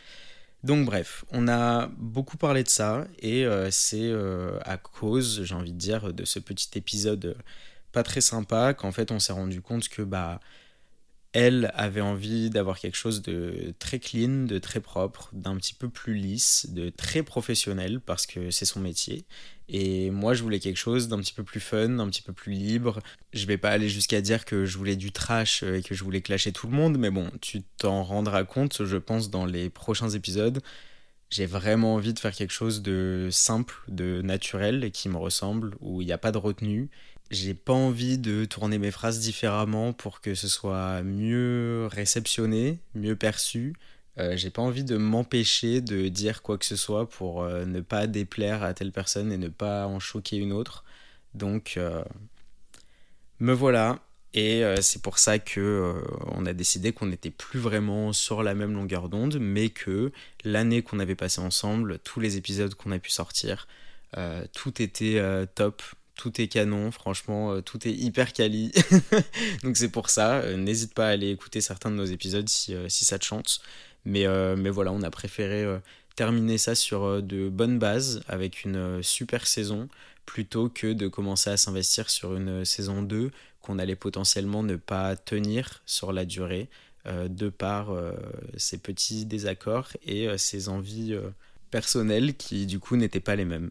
Donc 0.63 0.85
bref, 0.85 1.25
on 1.31 1.47
a 1.47 1.87
beaucoup 1.97 2.37
parlé 2.37 2.63
de 2.63 2.69
ça 2.69 3.07
et 3.19 3.45
euh, 3.45 3.71
c'est 3.71 3.97
euh, 4.11 4.59
à 4.63 4.77
cause, 4.77 5.43
j'ai 5.43 5.55
envie 5.55 5.73
de 5.73 5.77
dire, 5.77 6.13
de 6.13 6.23
ce 6.23 6.37
petit 6.37 6.69
épisode 6.77 7.25
euh, 7.25 7.33
pas 7.91 8.03
très 8.03 8.21
sympa 8.21 8.73
qu'en 8.73 8.91
fait 8.91 9.11
on 9.11 9.19
s'est 9.19 9.33
rendu 9.33 9.61
compte 9.61 9.89
que 9.89 10.01
bah 10.03 10.39
elle 11.33 11.71
avait 11.75 12.01
envie 12.01 12.49
d'avoir 12.49 12.77
quelque 12.77 12.97
chose 12.97 13.21
de 13.21 13.73
très 13.79 13.99
clean, 13.99 14.43
de 14.45 14.59
très 14.59 14.81
propre, 14.81 15.29
d'un 15.31 15.55
petit 15.55 15.73
peu 15.73 15.87
plus 15.87 16.13
lisse, 16.13 16.67
de 16.69 16.89
très 16.89 17.23
professionnel 17.23 18.01
parce 18.01 18.25
que 18.25 18.51
c'est 18.51 18.65
son 18.65 18.81
métier. 18.81 19.25
Et 19.69 20.11
moi, 20.11 20.33
je 20.33 20.43
voulais 20.43 20.59
quelque 20.59 20.77
chose 20.77 21.07
d'un 21.07 21.19
petit 21.19 21.33
peu 21.33 21.43
plus 21.43 21.61
fun, 21.61 21.87
d'un 21.87 22.09
petit 22.09 22.21
peu 22.21 22.33
plus 22.33 22.51
libre. 22.51 22.99
Je 23.31 23.45
vais 23.45 23.57
pas 23.57 23.69
aller 23.69 23.87
jusqu'à 23.87 24.19
dire 24.19 24.43
que 24.43 24.65
je 24.65 24.77
voulais 24.77 24.97
du 24.97 25.13
trash 25.13 25.63
et 25.63 25.81
que 25.81 25.95
je 25.95 26.03
voulais 26.03 26.21
clasher 26.21 26.51
tout 26.51 26.67
le 26.67 26.73
monde, 26.73 26.97
mais 26.97 27.09
bon, 27.09 27.31
tu 27.39 27.61
t'en 27.77 28.03
rendras 28.03 28.43
compte, 28.43 28.83
je 28.83 28.97
pense, 28.97 29.29
dans 29.29 29.45
les 29.45 29.69
prochains 29.69 30.09
épisodes. 30.09 30.61
J'ai 31.29 31.45
vraiment 31.45 31.95
envie 31.95 32.13
de 32.13 32.19
faire 32.19 32.35
quelque 32.35 32.51
chose 32.51 32.81
de 32.81 33.29
simple, 33.31 33.75
de 33.87 34.21
naturel 34.21 34.83
et 34.83 34.91
qui 34.91 35.07
me 35.07 35.15
ressemble, 35.15 35.75
où 35.79 36.01
il 36.01 36.05
n'y 36.05 36.11
a 36.11 36.17
pas 36.17 36.33
de 36.33 36.37
retenue 36.37 36.89
j'ai 37.31 37.53
pas 37.53 37.73
envie 37.73 38.17
de 38.17 38.45
tourner 38.45 38.77
mes 38.77 38.91
phrases 38.91 39.19
différemment 39.19 39.93
pour 39.93 40.21
que 40.21 40.35
ce 40.35 40.47
soit 40.49 41.01
mieux 41.01 41.87
réceptionné, 41.89 42.79
mieux 42.93 43.15
perçu. 43.15 43.73
Euh, 44.19 44.35
j'ai 44.35 44.49
pas 44.49 44.61
envie 44.61 44.83
de 44.83 44.97
m'empêcher 44.97 45.79
de 45.79 46.09
dire 46.09 46.41
quoi 46.41 46.57
que 46.57 46.65
ce 46.65 46.75
soit 46.75 47.09
pour 47.09 47.43
euh, 47.43 47.65
ne 47.65 47.79
pas 47.79 48.07
déplaire 48.07 48.63
à 48.63 48.73
telle 48.73 48.91
personne 48.91 49.31
et 49.31 49.37
ne 49.37 49.47
pas 49.47 49.87
en 49.87 49.99
choquer 49.99 50.37
une 50.37 50.51
autre. 50.51 50.83
Donc, 51.33 51.75
euh, 51.77 52.03
me 53.39 53.53
voilà. 53.53 53.99
Et 54.33 54.63
c'est 54.81 55.01
pour 55.01 55.19
ça 55.19 55.39
que 55.39 56.01
on 56.27 56.45
a 56.45 56.53
décidé 56.53 56.93
qu'on 56.93 57.07
n'était 57.07 57.31
plus 57.31 57.59
vraiment 57.59 58.13
sur 58.13 58.43
la 58.43 58.55
même 58.55 58.73
longueur 58.73 59.09
d'onde, 59.09 59.39
mais 59.41 59.67
que 59.69 60.13
l'année 60.45 60.83
qu'on 60.83 60.99
avait 60.99 61.15
passée 61.15 61.41
ensemble, 61.41 61.99
tous 61.99 62.21
les 62.21 62.37
épisodes 62.37 62.73
qu'on 62.73 62.93
a 62.93 62.99
pu 62.99 63.09
sortir, 63.09 63.67
tout 64.53 64.81
était 64.81 65.21
top, 65.53 65.83
tout 66.15 66.41
est 66.41 66.47
canon, 66.47 66.91
franchement, 66.91 67.53
euh, 67.53 67.61
tout 67.61 67.87
est 67.87 67.93
hyper 67.93 68.33
quali. 68.33 68.71
Donc 69.63 69.77
c'est 69.77 69.89
pour 69.89 70.09
ça, 70.09 70.35
euh, 70.39 70.57
n'hésite 70.57 70.93
pas 70.93 71.07
à 71.07 71.11
aller 71.11 71.29
écouter 71.29 71.61
certains 71.61 71.91
de 71.91 71.95
nos 71.95 72.05
épisodes 72.05 72.47
si, 72.47 72.75
euh, 72.75 72.89
ça 72.89 73.17
te 73.19 73.25
chante. 73.25 73.61
Mais, 74.05 74.25
voilà, 74.69 74.91
on 74.91 75.03
a 75.03 75.11
préféré 75.11 75.63
terminer 76.15 76.57
ça 76.57 76.73
sur 76.73 77.21
de 77.21 77.49
bonnes 77.49 77.77
bases, 77.77 78.23
avec 78.27 78.63
une 78.63 79.03
super 79.03 79.45
saison, 79.45 79.89
plutôt 80.25 80.69
que 80.69 80.93
de 80.93 81.07
commencer 81.07 81.51
à 81.51 81.57
s'investir 81.57 82.09
sur 82.09 82.35
une 82.35 82.65
saison 82.65 83.03
2 83.03 83.29
qu'on 83.61 83.77
allait 83.77 83.95
potentiellement 83.95 84.63
ne 84.63 84.75
pas 84.75 85.15
tenir 85.15 85.83
sur 85.85 86.13
la 86.13 86.25
durée, 86.25 86.67
de 87.05 87.49
par 87.49 87.95
ces 88.57 88.79
petits 88.79 89.25
désaccords 89.25 89.89
et 90.03 90.35
ces 90.39 90.67
envies 90.67 91.15
personnelles 91.69 92.35
qui 92.35 92.65
du 92.65 92.79
coup 92.79 92.95
n'étaient 92.95 93.19
pas 93.19 93.35
les 93.35 93.45
mêmes. 93.45 93.69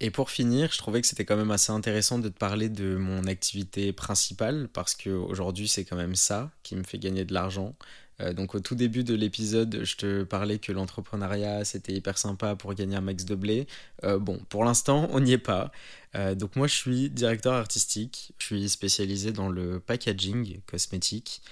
Et 0.00 0.10
pour 0.10 0.30
finir, 0.30 0.72
je 0.72 0.78
trouvais 0.78 1.02
que 1.02 1.06
c'était 1.06 1.26
quand 1.26 1.36
même 1.36 1.50
assez 1.50 1.72
intéressant 1.72 2.18
de 2.18 2.30
te 2.30 2.38
parler 2.38 2.70
de 2.70 2.96
mon 2.96 3.26
activité 3.26 3.92
principale, 3.92 4.68
parce 4.72 4.94
qu'aujourd'hui 4.94 5.68
c'est 5.68 5.84
quand 5.84 5.96
même 5.96 6.14
ça 6.14 6.50
qui 6.62 6.74
me 6.74 6.82
fait 6.84 6.98
gagner 6.98 7.26
de 7.26 7.34
l'argent. 7.34 7.74
Euh, 8.20 8.32
donc 8.32 8.54
au 8.54 8.60
tout 8.60 8.74
début 8.74 9.04
de 9.04 9.14
l'épisode, 9.14 9.80
je 9.84 9.96
te 9.96 10.22
parlais 10.24 10.58
que 10.58 10.72
l'entrepreneuriat 10.72 11.64
c'était 11.64 11.92
hyper 11.92 12.18
sympa 12.18 12.56
pour 12.56 12.72
gagner 12.74 12.96
un 12.96 13.00
max 13.02 13.24
de 13.26 13.34
blé. 13.34 13.66
Euh, 14.04 14.18
bon, 14.18 14.40
pour 14.48 14.64
l'instant 14.64 15.08
on 15.12 15.20
n'y 15.20 15.32
est 15.32 15.38
pas. 15.38 15.70
Euh, 16.14 16.34
donc 16.34 16.56
moi 16.56 16.66
je 16.66 16.74
suis 16.74 17.10
directeur 17.10 17.54
artistique, 17.54 18.32
je 18.38 18.46
suis 18.46 18.68
spécialisé 18.70 19.32
dans 19.32 19.48
le 19.50 19.80
packaging 19.80 20.60
cosmétique. 20.66 21.42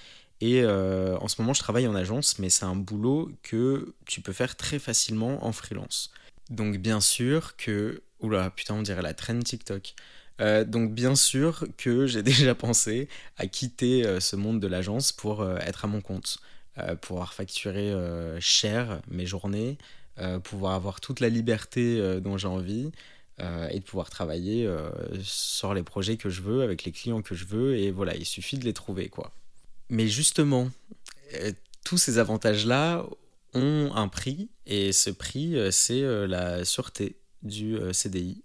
Et 0.41 0.65
en 0.65 1.27
ce 1.27 1.41
moment 1.41 1.53
je 1.53 1.59
travaille 1.59 1.85
en 1.85 1.95
agence, 1.95 2.39
mais 2.39 2.49
c'est 2.49 2.63
un 2.63 2.75
boulot 2.75 3.29
que 3.43 3.93
tu 4.05 4.21
peux 4.21 4.31
faire 4.31 4.55
très 4.55 4.79
facilement 4.79 5.45
en 5.45 5.51
freelance. 5.51 6.11
Donc 6.49 6.77
bien 6.77 7.01
sûr 7.01 7.57
que 7.57 8.01
Oula, 8.21 8.49
putain, 8.49 8.75
on 8.75 8.81
dirait 8.81 9.01
la 9.01 9.13
traîne 9.13 9.43
TikTok. 9.43 9.95
Euh, 10.41 10.63
donc 10.63 10.93
bien 10.93 11.15
sûr 11.15 11.65
que 11.77 12.07
j'ai 12.07 12.23
déjà 12.23 12.55
pensé 12.55 13.07
à 13.37 13.47
quitter 13.47 14.05
euh, 14.05 14.19
ce 14.19 14.35
monde 14.35 14.59
de 14.59 14.67
l'agence 14.67 15.11
pour 15.11 15.41
euh, 15.41 15.57
être 15.59 15.85
à 15.85 15.87
mon 15.87 16.01
compte, 16.01 16.37
pouvoir 17.01 17.33
facturer 17.33 17.93
cher 18.39 19.01
mes 19.09 19.25
journées, 19.25 19.77
pouvoir 20.45 20.75
avoir 20.75 21.01
toute 21.01 21.19
la 21.19 21.27
liberté 21.27 22.21
dont 22.21 22.37
j'ai 22.37 22.47
envie 22.47 22.89
et 23.37 23.79
de 23.79 23.83
pouvoir 23.83 24.09
travailler 24.09 24.65
sur 25.21 25.73
les 25.73 25.83
projets 25.83 26.15
que 26.15 26.29
je 26.29 26.41
veux, 26.41 26.61
avec 26.61 26.85
les 26.85 26.93
clients 26.93 27.21
que 27.21 27.35
je 27.35 27.43
veux, 27.43 27.75
et 27.75 27.91
voilà, 27.91 28.15
il 28.15 28.23
suffit 28.23 28.57
de 28.57 28.63
les 28.63 28.71
trouver 28.71 29.09
quoi. 29.09 29.33
Mais 29.89 30.07
justement, 30.07 30.71
tous 31.83 31.97
ces 31.97 32.17
avantages-là 32.17 33.05
ont 33.53 33.91
un 33.93 34.07
prix, 34.07 34.47
et 34.65 34.93
ce 34.93 35.09
prix, 35.09 35.57
c'est 35.73 36.03
la 36.27 36.63
sûreté 36.63 37.17
du 37.43 37.77
euh, 37.77 37.93
CDI 37.93 38.41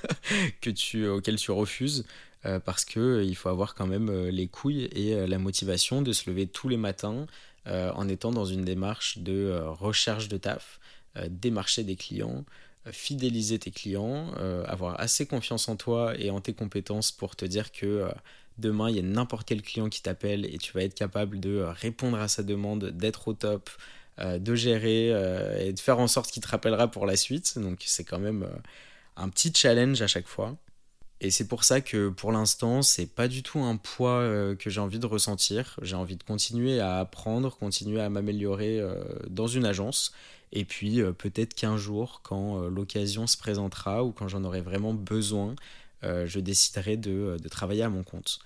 que 0.60 0.70
tu, 0.70 1.06
auquel 1.08 1.36
tu 1.36 1.50
refuses 1.50 2.04
euh, 2.46 2.60
parce 2.60 2.84
que 2.84 3.00
euh, 3.00 3.24
il 3.24 3.34
faut 3.34 3.48
avoir 3.48 3.74
quand 3.74 3.86
même 3.86 4.10
les 4.28 4.46
couilles 4.46 4.84
et 4.92 5.26
la 5.26 5.38
motivation 5.38 6.02
de 6.02 6.12
se 6.12 6.30
lever 6.30 6.46
tous 6.46 6.68
les 6.68 6.76
matins 6.76 7.26
en 7.66 8.08
étant 8.08 8.30
dans 8.30 8.46
une 8.46 8.64
démarche 8.64 9.18
de 9.18 9.60
recherche 9.62 10.28
de 10.28 10.38
taf, 10.38 10.80
démarcher 11.28 11.84
des 11.84 11.96
clients, 11.96 12.46
fidéliser 12.90 13.58
tes 13.58 13.70
clients, 13.70 14.32
avoir 14.64 14.98
assez 14.98 15.26
confiance 15.26 15.68
en 15.68 15.76
toi 15.76 16.18
et 16.18 16.30
en 16.30 16.40
tes 16.40 16.54
compétences 16.54 17.12
pour 17.12 17.36
te 17.36 17.44
dire 17.44 17.70
que 17.70 18.08
demain 18.56 18.88
il 18.88 18.96
y 18.96 19.00
a 19.00 19.02
n'importe 19.02 19.46
quel 19.46 19.60
client 19.60 19.90
qui 19.90 20.00
t'appelle 20.00 20.46
et 20.46 20.56
tu 20.56 20.72
vas 20.72 20.82
être 20.82 20.94
capable 20.94 21.40
de 21.40 21.58
répondre 21.58 22.18
à 22.18 22.28
sa 22.28 22.42
demande, 22.42 22.86
d'être 22.86 23.28
au 23.28 23.34
top, 23.34 23.68
euh, 24.20 24.38
de 24.38 24.54
gérer 24.54 25.10
euh, 25.12 25.64
et 25.64 25.72
de 25.72 25.78
faire 25.78 26.00
en 26.00 26.08
sorte 26.08 26.30
qu'il 26.30 26.42
te 26.42 26.48
rappellera 26.48 26.90
pour 26.90 27.06
la 27.06 27.16
suite. 27.16 27.58
Donc 27.58 27.82
c'est 27.86 28.04
quand 28.04 28.18
même 28.18 28.42
euh, 28.42 28.56
un 29.16 29.28
petit 29.28 29.52
challenge 29.54 30.02
à 30.02 30.06
chaque 30.06 30.26
fois. 30.26 30.56
Et 31.20 31.30
c'est 31.30 31.46
pour 31.46 31.64
ça 31.64 31.80
que 31.80 32.08
pour 32.08 32.32
l'instant, 32.32 32.82
c'est 32.82 33.06
pas 33.06 33.28
du 33.28 33.42
tout 33.42 33.60
un 33.60 33.76
poids 33.76 34.22
que 34.56 34.70
j'ai 34.70 34.80
envie 34.80 35.00
de 35.00 35.06
ressentir. 35.06 35.76
J'ai 35.82 35.96
envie 35.96 36.14
de 36.14 36.22
continuer 36.22 36.78
à 36.78 37.00
apprendre, 37.00 37.56
continuer 37.56 38.00
à 38.00 38.08
m'améliorer 38.08 38.80
dans 39.28 39.48
une 39.48 39.64
agence. 39.64 40.12
Et 40.52 40.64
puis 40.64 41.02
peut-être 41.18 41.54
qu'un 41.54 41.76
jour, 41.76 42.20
quand 42.22 42.68
l'occasion 42.68 43.26
se 43.26 43.36
présentera 43.36 44.04
ou 44.04 44.12
quand 44.12 44.28
j'en 44.28 44.44
aurai 44.44 44.60
vraiment 44.60 44.94
besoin, 44.94 45.56
je 46.04 46.38
déciderai 46.38 46.96
de, 46.96 47.36
de, 47.42 47.48
travailler 47.48 47.82
à 47.82 47.88
mon 47.88 48.04
compte 48.04 48.38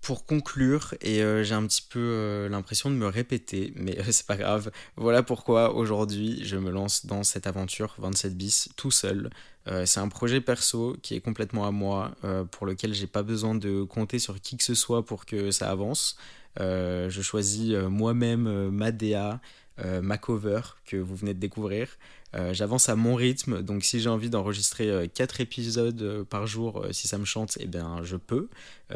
pour 0.00 0.24
conclure, 0.26 0.94
et 1.00 1.22
euh, 1.22 1.42
j'ai 1.42 1.54
un 1.54 1.66
petit 1.66 1.82
peu 1.82 1.98
euh, 1.98 2.48
l'impression 2.48 2.90
de 2.90 2.94
me 2.94 3.06
répéter, 3.06 3.72
mais 3.76 3.98
c'est 4.10 4.26
pas 4.26 4.36
grave. 4.36 4.70
Voilà 4.96 5.22
pourquoi 5.22 5.74
aujourd'hui 5.74 6.40
je 6.44 6.56
me 6.56 6.70
lance 6.70 7.06
dans 7.06 7.22
cette 7.22 7.46
aventure 7.46 7.94
27 7.98 8.36
bis 8.36 8.68
tout 8.76 8.90
seul. 8.90 9.30
Euh, 9.66 9.84
c'est 9.86 10.00
un 10.00 10.08
projet 10.08 10.40
perso 10.40 10.96
qui 11.02 11.14
est 11.14 11.20
complètement 11.20 11.66
à 11.66 11.70
moi, 11.70 12.12
pour 12.52 12.66
lequel 12.66 12.94
j'ai 12.94 13.06
pas 13.06 13.22
besoin 13.22 13.54
de 13.54 13.82
compter 13.82 14.18
sur 14.18 14.40
qui 14.40 14.56
que 14.56 14.64
ce 14.64 14.74
soit 14.74 15.04
pour 15.04 15.26
que 15.26 15.50
ça 15.50 15.70
avance. 15.70 16.16
je 16.58 17.20
choisis 17.22 17.74
moi-même 17.74 18.70
ma 18.70 18.92
DA, 18.92 19.40
ma 20.02 20.18
cover 20.18 20.60
que 20.86 20.96
vous 20.96 21.16
venez 21.16 21.34
de 21.34 21.40
découvrir. 21.40 21.88
Euh, 22.34 22.52
j'avance 22.52 22.88
à 22.90 22.96
mon 22.96 23.14
rythme, 23.14 23.62
donc 23.62 23.84
si 23.84 24.00
j'ai 24.00 24.10
envie 24.10 24.28
d'enregistrer 24.28 25.10
4 25.14 25.40
euh, 25.40 25.42
épisodes 25.42 26.02
euh, 26.02 26.24
par 26.24 26.46
jour, 26.46 26.84
si 26.90 27.08
ça 27.08 27.16
me 27.16 27.24
chante, 27.24 27.56
eh 27.60 27.66
bien 27.66 28.00
je 28.02 28.16
peux. 28.16 28.48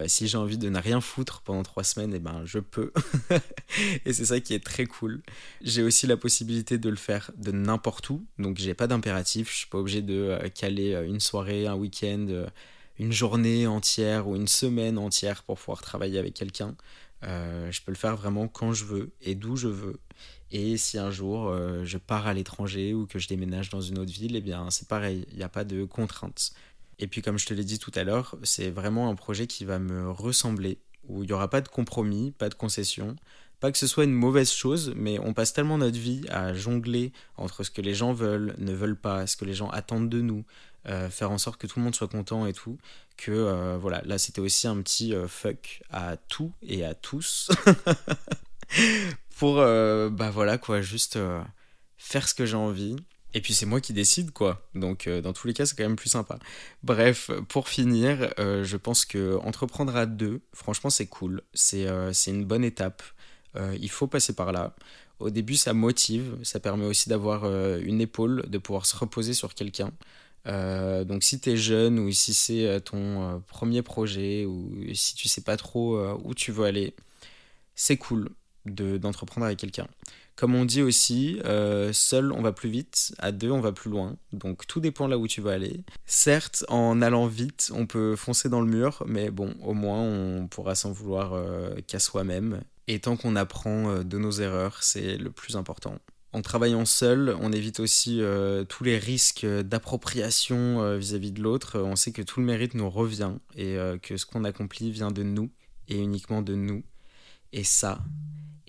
si 0.06 0.28
j'ai 0.28 0.36
envie 0.38 0.58
de 0.58 0.68
ne 0.68 0.78
rien 0.78 1.00
foutre 1.00 1.40
pendant 1.42 1.62
3 1.62 1.82
semaines, 1.84 2.12
eh 2.14 2.18
ben 2.18 2.42
je 2.44 2.58
peux. 2.58 2.92
et 4.04 4.12
c'est 4.12 4.26
ça 4.26 4.40
qui 4.40 4.54
est 4.54 4.62
très 4.64 4.86
cool. 4.86 5.22
J'ai 5.62 5.82
aussi 5.82 6.06
la 6.06 6.16
possibilité 6.16 6.78
de 6.78 6.88
le 6.90 6.96
faire 6.96 7.30
de 7.36 7.52
n'importe 7.52 8.10
où, 8.10 8.24
donc 8.38 8.58
j'ai 8.58 8.74
pas 8.74 8.86
d'impératif, 8.86 9.50
je 9.50 9.58
suis 9.58 9.68
pas 9.68 9.78
obligé 9.78 10.02
de 10.02 10.38
caler 10.54 10.92
une 11.06 11.20
soirée, 11.20 11.66
un 11.66 11.74
week-end, 11.74 12.46
une 12.98 13.12
journée 13.12 13.66
entière 13.66 14.28
ou 14.28 14.36
une 14.36 14.48
semaine 14.48 14.98
entière 14.98 15.42
pour 15.42 15.58
pouvoir 15.58 15.80
travailler 15.80 16.18
avec 16.18 16.34
quelqu'un. 16.34 16.74
je 17.22 17.80
peux 17.80 17.92
le 17.92 17.98
faire 17.98 18.16
vraiment 18.16 18.46
quand 18.48 18.74
je 18.74 18.84
veux 18.84 19.10
et 19.22 19.34
d'où 19.34 19.56
je 19.56 19.68
veux. 19.68 19.98
Et 20.52 20.76
si 20.76 20.98
un 20.98 21.10
jour 21.10 21.48
euh, 21.48 21.82
je 21.84 21.96
pars 21.96 22.26
à 22.26 22.34
l'étranger 22.34 22.92
ou 22.92 23.06
que 23.06 23.18
je 23.18 23.26
déménage 23.26 23.70
dans 23.70 23.80
une 23.80 23.98
autre 23.98 24.12
ville, 24.12 24.36
eh 24.36 24.42
bien 24.42 24.70
c'est 24.70 24.86
pareil, 24.86 25.24
il 25.30 25.38
n'y 25.38 25.42
a 25.42 25.48
pas 25.48 25.64
de 25.64 25.84
contraintes. 25.84 26.52
Et 26.98 27.06
puis 27.06 27.22
comme 27.22 27.38
je 27.38 27.46
te 27.46 27.54
l'ai 27.54 27.64
dit 27.64 27.78
tout 27.78 27.90
à 27.94 28.04
l'heure, 28.04 28.36
c'est 28.42 28.70
vraiment 28.70 29.08
un 29.08 29.14
projet 29.14 29.46
qui 29.46 29.64
va 29.64 29.78
me 29.78 30.10
ressembler, 30.10 30.78
où 31.08 31.22
il 31.24 31.26
n'y 31.26 31.32
aura 31.32 31.48
pas 31.48 31.62
de 31.62 31.68
compromis, 31.68 32.32
pas 32.32 32.50
de 32.50 32.54
concession. 32.54 33.16
Pas 33.60 33.72
que 33.72 33.78
ce 33.78 33.86
soit 33.86 34.04
une 34.04 34.12
mauvaise 34.12 34.50
chose, 34.52 34.92
mais 34.94 35.18
on 35.20 35.32
passe 35.32 35.54
tellement 35.54 35.78
notre 35.78 35.98
vie 35.98 36.22
à 36.28 36.52
jongler 36.52 37.12
entre 37.36 37.62
ce 37.62 37.70
que 37.70 37.80
les 37.80 37.94
gens 37.94 38.12
veulent, 38.12 38.54
ne 38.58 38.72
veulent 38.72 38.98
pas, 38.98 39.26
ce 39.26 39.36
que 39.36 39.46
les 39.46 39.54
gens 39.54 39.70
attendent 39.70 40.10
de 40.10 40.20
nous, 40.20 40.44
euh, 40.86 41.08
faire 41.08 41.30
en 41.30 41.38
sorte 41.38 41.58
que 41.60 41.66
tout 41.66 41.78
le 41.78 41.84
monde 41.84 41.94
soit 41.94 42.08
content 42.08 42.44
et 42.44 42.52
tout, 42.52 42.76
que 43.16 43.30
euh, 43.30 43.78
voilà, 43.80 44.02
là 44.04 44.18
c'était 44.18 44.40
aussi 44.40 44.66
un 44.66 44.82
petit 44.82 45.14
fuck 45.28 45.82
à 45.90 46.16
tout 46.16 46.52
et 46.60 46.84
à 46.84 46.92
tous. 46.92 47.50
pour, 49.38 49.58
euh, 49.58 50.10
bah 50.10 50.30
voilà 50.30 50.58
quoi, 50.58 50.80
juste 50.80 51.16
euh, 51.16 51.42
faire 51.96 52.28
ce 52.28 52.34
que 52.34 52.46
j'ai 52.46 52.56
envie. 52.56 52.96
Et 53.34 53.40
puis 53.40 53.54
c'est 53.54 53.66
moi 53.66 53.80
qui 53.80 53.92
décide 53.94 54.30
quoi. 54.32 54.68
Donc 54.74 55.06
euh, 55.06 55.22
dans 55.22 55.32
tous 55.32 55.46
les 55.46 55.54
cas 55.54 55.64
c'est 55.64 55.74
quand 55.74 55.84
même 55.84 55.96
plus 55.96 56.10
sympa. 56.10 56.38
Bref, 56.82 57.30
pour 57.48 57.68
finir, 57.68 58.32
je 58.38 58.76
pense 58.76 59.04
que 59.06 59.36
entreprendre 59.38 59.96
à 59.96 60.06
deux, 60.06 60.42
franchement 60.52 60.90
c'est 60.90 61.06
cool. 61.06 61.42
C'est 61.54 61.86
une 62.26 62.44
bonne 62.44 62.64
étape. 62.64 63.02
il 63.80 63.90
faut 63.90 64.06
passer 64.06 64.34
par 64.34 64.52
là. 64.52 64.74
Au 65.18 65.30
début 65.30 65.56
ça 65.56 65.72
motive, 65.72 66.36
ça 66.42 66.60
permet 66.60 66.84
aussi 66.84 67.08
d'avoir 67.08 67.46
une 67.78 68.00
épaule, 68.02 68.44
de 68.50 68.58
pouvoir 68.58 68.84
se 68.84 68.96
reposer 68.96 69.32
sur 69.32 69.54
quelqu'un. 69.54 69.92
donc 70.46 71.22
si 71.24 71.40
tu 71.40 71.50
es 71.52 71.56
jeune 71.56 71.98
ou 71.98 72.12
si 72.12 72.34
c'est 72.34 72.80
ton 72.82 73.42
premier 73.48 73.82
projet 73.82 74.44
ou 74.44 74.70
si 74.94 75.14
tu 75.14 75.28
sais 75.28 75.42
pas 75.42 75.56
trop 75.56 75.98
où 76.22 76.34
tu 76.34 76.52
veux 76.52 76.66
aller, 76.66 76.94
c'est 77.74 77.96
cool 77.96 78.28
d'entreprendre 78.66 79.46
avec 79.46 79.58
quelqu'un. 79.58 79.88
Comme 80.36 80.54
on 80.54 80.64
dit 80.64 80.82
aussi, 80.82 81.38
euh, 81.44 81.92
seul 81.92 82.32
on 82.32 82.40
va 82.40 82.52
plus 82.52 82.70
vite, 82.70 83.14
à 83.18 83.32
deux 83.32 83.50
on 83.50 83.60
va 83.60 83.72
plus 83.72 83.90
loin. 83.90 84.16
Donc 84.32 84.66
tout 84.66 84.80
dépend 84.80 85.06
là 85.06 85.18
où 85.18 85.28
tu 85.28 85.40
vas 85.40 85.52
aller. 85.52 85.82
Certes, 86.06 86.64
en 86.68 87.02
allant 87.02 87.26
vite, 87.26 87.70
on 87.74 87.86
peut 87.86 88.16
foncer 88.16 88.48
dans 88.48 88.60
le 88.60 88.66
mur, 88.66 89.02
mais 89.06 89.30
bon, 89.30 89.54
au 89.62 89.74
moins 89.74 90.00
on 90.00 90.46
pourra 90.48 90.74
s'en 90.74 90.90
vouloir 90.90 91.34
euh, 91.34 91.74
qu'à 91.86 91.98
soi-même. 91.98 92.62
Et 92.88 92.98
tant 92.98 93.16
qu'on 93.16 93.36
apprend 93.36 93.90
euh, 93.90 94.02
de 94.02 94.18
nos 94.18 94.32
erreurs, 94.32 94.82
c'est 94.82 95.16
le 95.16 95.30
plus 95.30 95.56
important. 95.56 95.98
En 96.32 96.40
travaillant 96.40 96.86
seul, 96.86 97.36
on 97.42 97.52
évite 97.52 97.78
aussi 97.78 98.22
tous 98.70 98.84
les 98.84 98.96
risques 98.96 99.44
d'appropriation 99.44 100.96
vis-à-vis 100.96 101.30
de 101.30 101.42
l'autre. 101.42 101.78
On 101.78 101.94
sait 101.94 102.10
que 102.10 102.22
tout 102.22 102.40
le 102.40 102.46
mérite 102.46 102.72
nous 102.72 102.88
revient 102.88 103.32
et 103.54 103.76
que 104.00 104.16
ce 104.16 104.24
qu'on 104.24 104.44
accomplit 104.44 104.90
vient 104.90 105.10
de 105.10 105.22
nous 105.22 105.50
et 105.88 105.98
uniquement 105.98 106.40
de 106.40 106.54
nous. 106.54 106.84
Et 107.52 107.64
ça, 107.64 108.00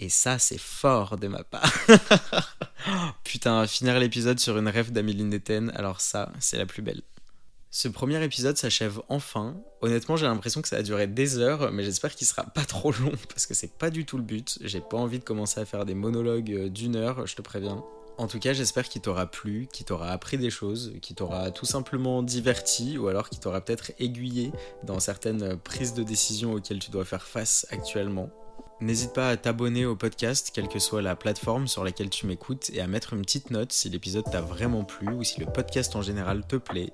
et 0.03 0.09
ça, 0.09 0.37
c'est 0.37 0.59
fort 0.59 1.17
de 1.17 1.29
ma 1.29 1.45
part. 1.45 1.71
Putain, 3.23 3.65
finir 3.67 3.97
l'épisode 3.97 4.37
sur 4.37 4.57
une 4.57 4.67
rêve 4.67 4.91
d'Amélie 4.91 5.23
Netten, 5.23 5.71
alors 5.75 6.01
ça, 6.01 6.29
c'est 6.41 6.57
la 6.57 6.65
plus 6.65 6.81
belle. 6.81 7.01
Ce 7.71 7.87
premier 7.87 8.21
épisode 8.21 8.57
s'achève 8.57 8.99
enfin. 9.07 9.55
Honnêtement, 9.81 10.17
j'ai 10.17 10.25
l'impression 10.25 10.61
que 10.61 10.67
ça 10.67 10.75
a 10.75 10.81
duré 10.81 11.07
des 11.07 11.37
heures, 11.37 11.71
mais 11.71 11.85
j'espère 11.85 12.15
qu'il 12.15 12.27
sera 12.27 12.43
pas 12.43 12.65
trop 12.65 12.91
long 12.91 13.13
parce 13.29 13.45
que 13.45 13.53
c'est 13.53 13.77
pas 13.77 13.89
du 13.89 14.05
tout 14.05 14.17
le 14.17 14.23
but. 14.23 14.59
J'ai 14.61 14.81
pas 14.81 14.97
envie 14.97 15.19
de 15.19 15.23
commencer 15.23 15.61
à 15.61 15.65
faire 15.65 15.85
des 15.85 15.95
monologues 15.95 16.51
euh, 16.51 16.69
d'une 16.69 16.97
heure, 16.97 17.25
je 17.25 17.35
te 17.35 17.41
préviens. 17.41 17.81
En 18.17 18.27
tout 18.27 18.39
cas, 18.39 18.51
j'espère 18.51 18.89
qu'il 18.89 19.01
t'aura 19.01 19.25
plu, 19.25 19.69
qu'il 19.71 19.85
t'aura 19.85 20.09
appris 20.11 20.37
des 20.37 20.49
choses, 20.49 20.93
qu'il 21.01 21.15
t'aura 21.15 21.49
tout 21.49 21.65
simplement 21.65 22.21
diverti 22.21 22.97
ou 22.97 23.07
alors 23.07 23.29
qu'il 23.29 23.39
t'aura 23.39 23.61
peut-être 23.61 23.93
aiguillé 23.99 24.51
dans 24.83 24.99
certaines 24.99 25.57
prises 25.57 25.93
de 25.93 26.03
décision 26.03 26.53
auxquelles 26.53 26.79
tu 26.79 26.91
dois 26.91 27.05
faire 27.05 27.25
face 27.25 27.65
actuellement. 27.71 28.29
N'hésite 28.83 29.13
pas 29.13 29.29
à 29.29 29.37
t'abonner 29.37 29.85
au 29.85 29.95
podcast, 29.95 30.51
quelle 30.53 30.67
que 30.67 30.77
soit 30.77 31.01
la 31.01 31.15
plateforme 31.15 31.69
sur 31.69 31.85
laquelle 31.85 32.09
tu 32.09 32.27
m'écoutes, 32.27 32.69
et 32.73 32.81
à 32.81 32.87
mettre 32.87 33.13
une 33.13 33.21
petite 33.21 33.49
note 33.49 33.71
si 33.71 33.89
l'épisode 33.89 34.25
t'a 34.29 34.41
vraiment 34.41 34.83
plu 34.83 35.07
ou 35.07 35.23
si 35.23 35.39
le 35.39 35.45
podcast 35.45 35.95
en 35.95 36.01
général 36.01 36.45
te 36.45 36.57
plaît. 36.57 36.91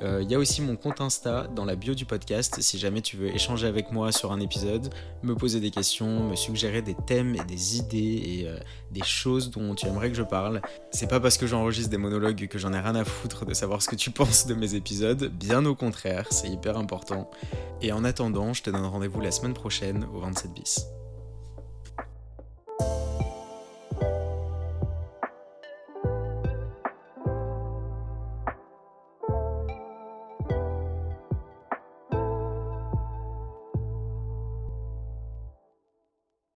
Il 0.00 0.06
euh, 0.06 0.22
y 0.22 0.36
a 0.36 0.38
aussi 0.38 0.62
mon 0.62 0.76
compte 0.76 1.00
Insta 1.00 1.48
dans 1.48 1.64
la 1.64 1.74
bio 1.74 1.94
du 1.94 2.04
podcast 2.04 2.60
si 2.60 2.78
jamais 2.78 3.00
tu 3.00 3.16
veux 3.16 3.26
échanger 3.26 3.66
avec 3.66 3.90
moi 3.90 4.12
sur 4.12 4.30
un 4.30 4.38
épisode, 4.38 4.94
me 5.24 5.34
poser 5.34 5.58
des 5.58 5.72
questions, 5.72 6.28
me 6.28 6.36
suggérer 6.36 6.80
des 6.80 6.94
thèmes 6.94 7.34
et 7.34 7.44
des 7.44 7.76
idées 7.76 8.22
et 8.24 8.48
euh, 8.48 8.56
des 8.92 9.02
choses 9.02 9.50
dont 9.50 9.74
tu 9.74 9.86
aimerais 9.86 10.10
que 10.10 10.16
je 10.16 10.22
parle. 10.22 10.62
C'est 10.92 11.08
pas 11.08 11.18
parce 11.18 11.38
que 11.38 11.48
j'enregistre 11.48 11.90
des 11.90 11.98
monologues 11.98 12.46
que 12.46 12.58
j'en 12.58 12.72
ai 12.72 12.78
rien 12.78 12.94
à 12.94 13.04
foutre 13.04 13.46
de 13.46 13.52
savoir 13.52 13.82
ce 13.82 13.88
que 13.88 13.96
tu 13.96 14.12
penses 14.12 14.46
de 14.46 14.54
mes 14.54 14.76
épisodes, 14.76 15.24
bien 15.24 15.66
au 15.66 15.74
contraire, 15.74 16.28
c'est 16.30 16.48
hyper 16.48 16.78
important. 16.78 17.28
Et 17.80 17.90
en 17.90 18.04
attendant, 18.04 18.52
je 18.52 18.62
te 18.62 18.70
donne 18.70 18.86
rendez-vous 18.86 19.20
la 19.20 19.32
semaine 19.32 19.54
prochaine 19.54 20.06
au 20.14 20.20
27 20.20 20.52
bis. 20.52 20.86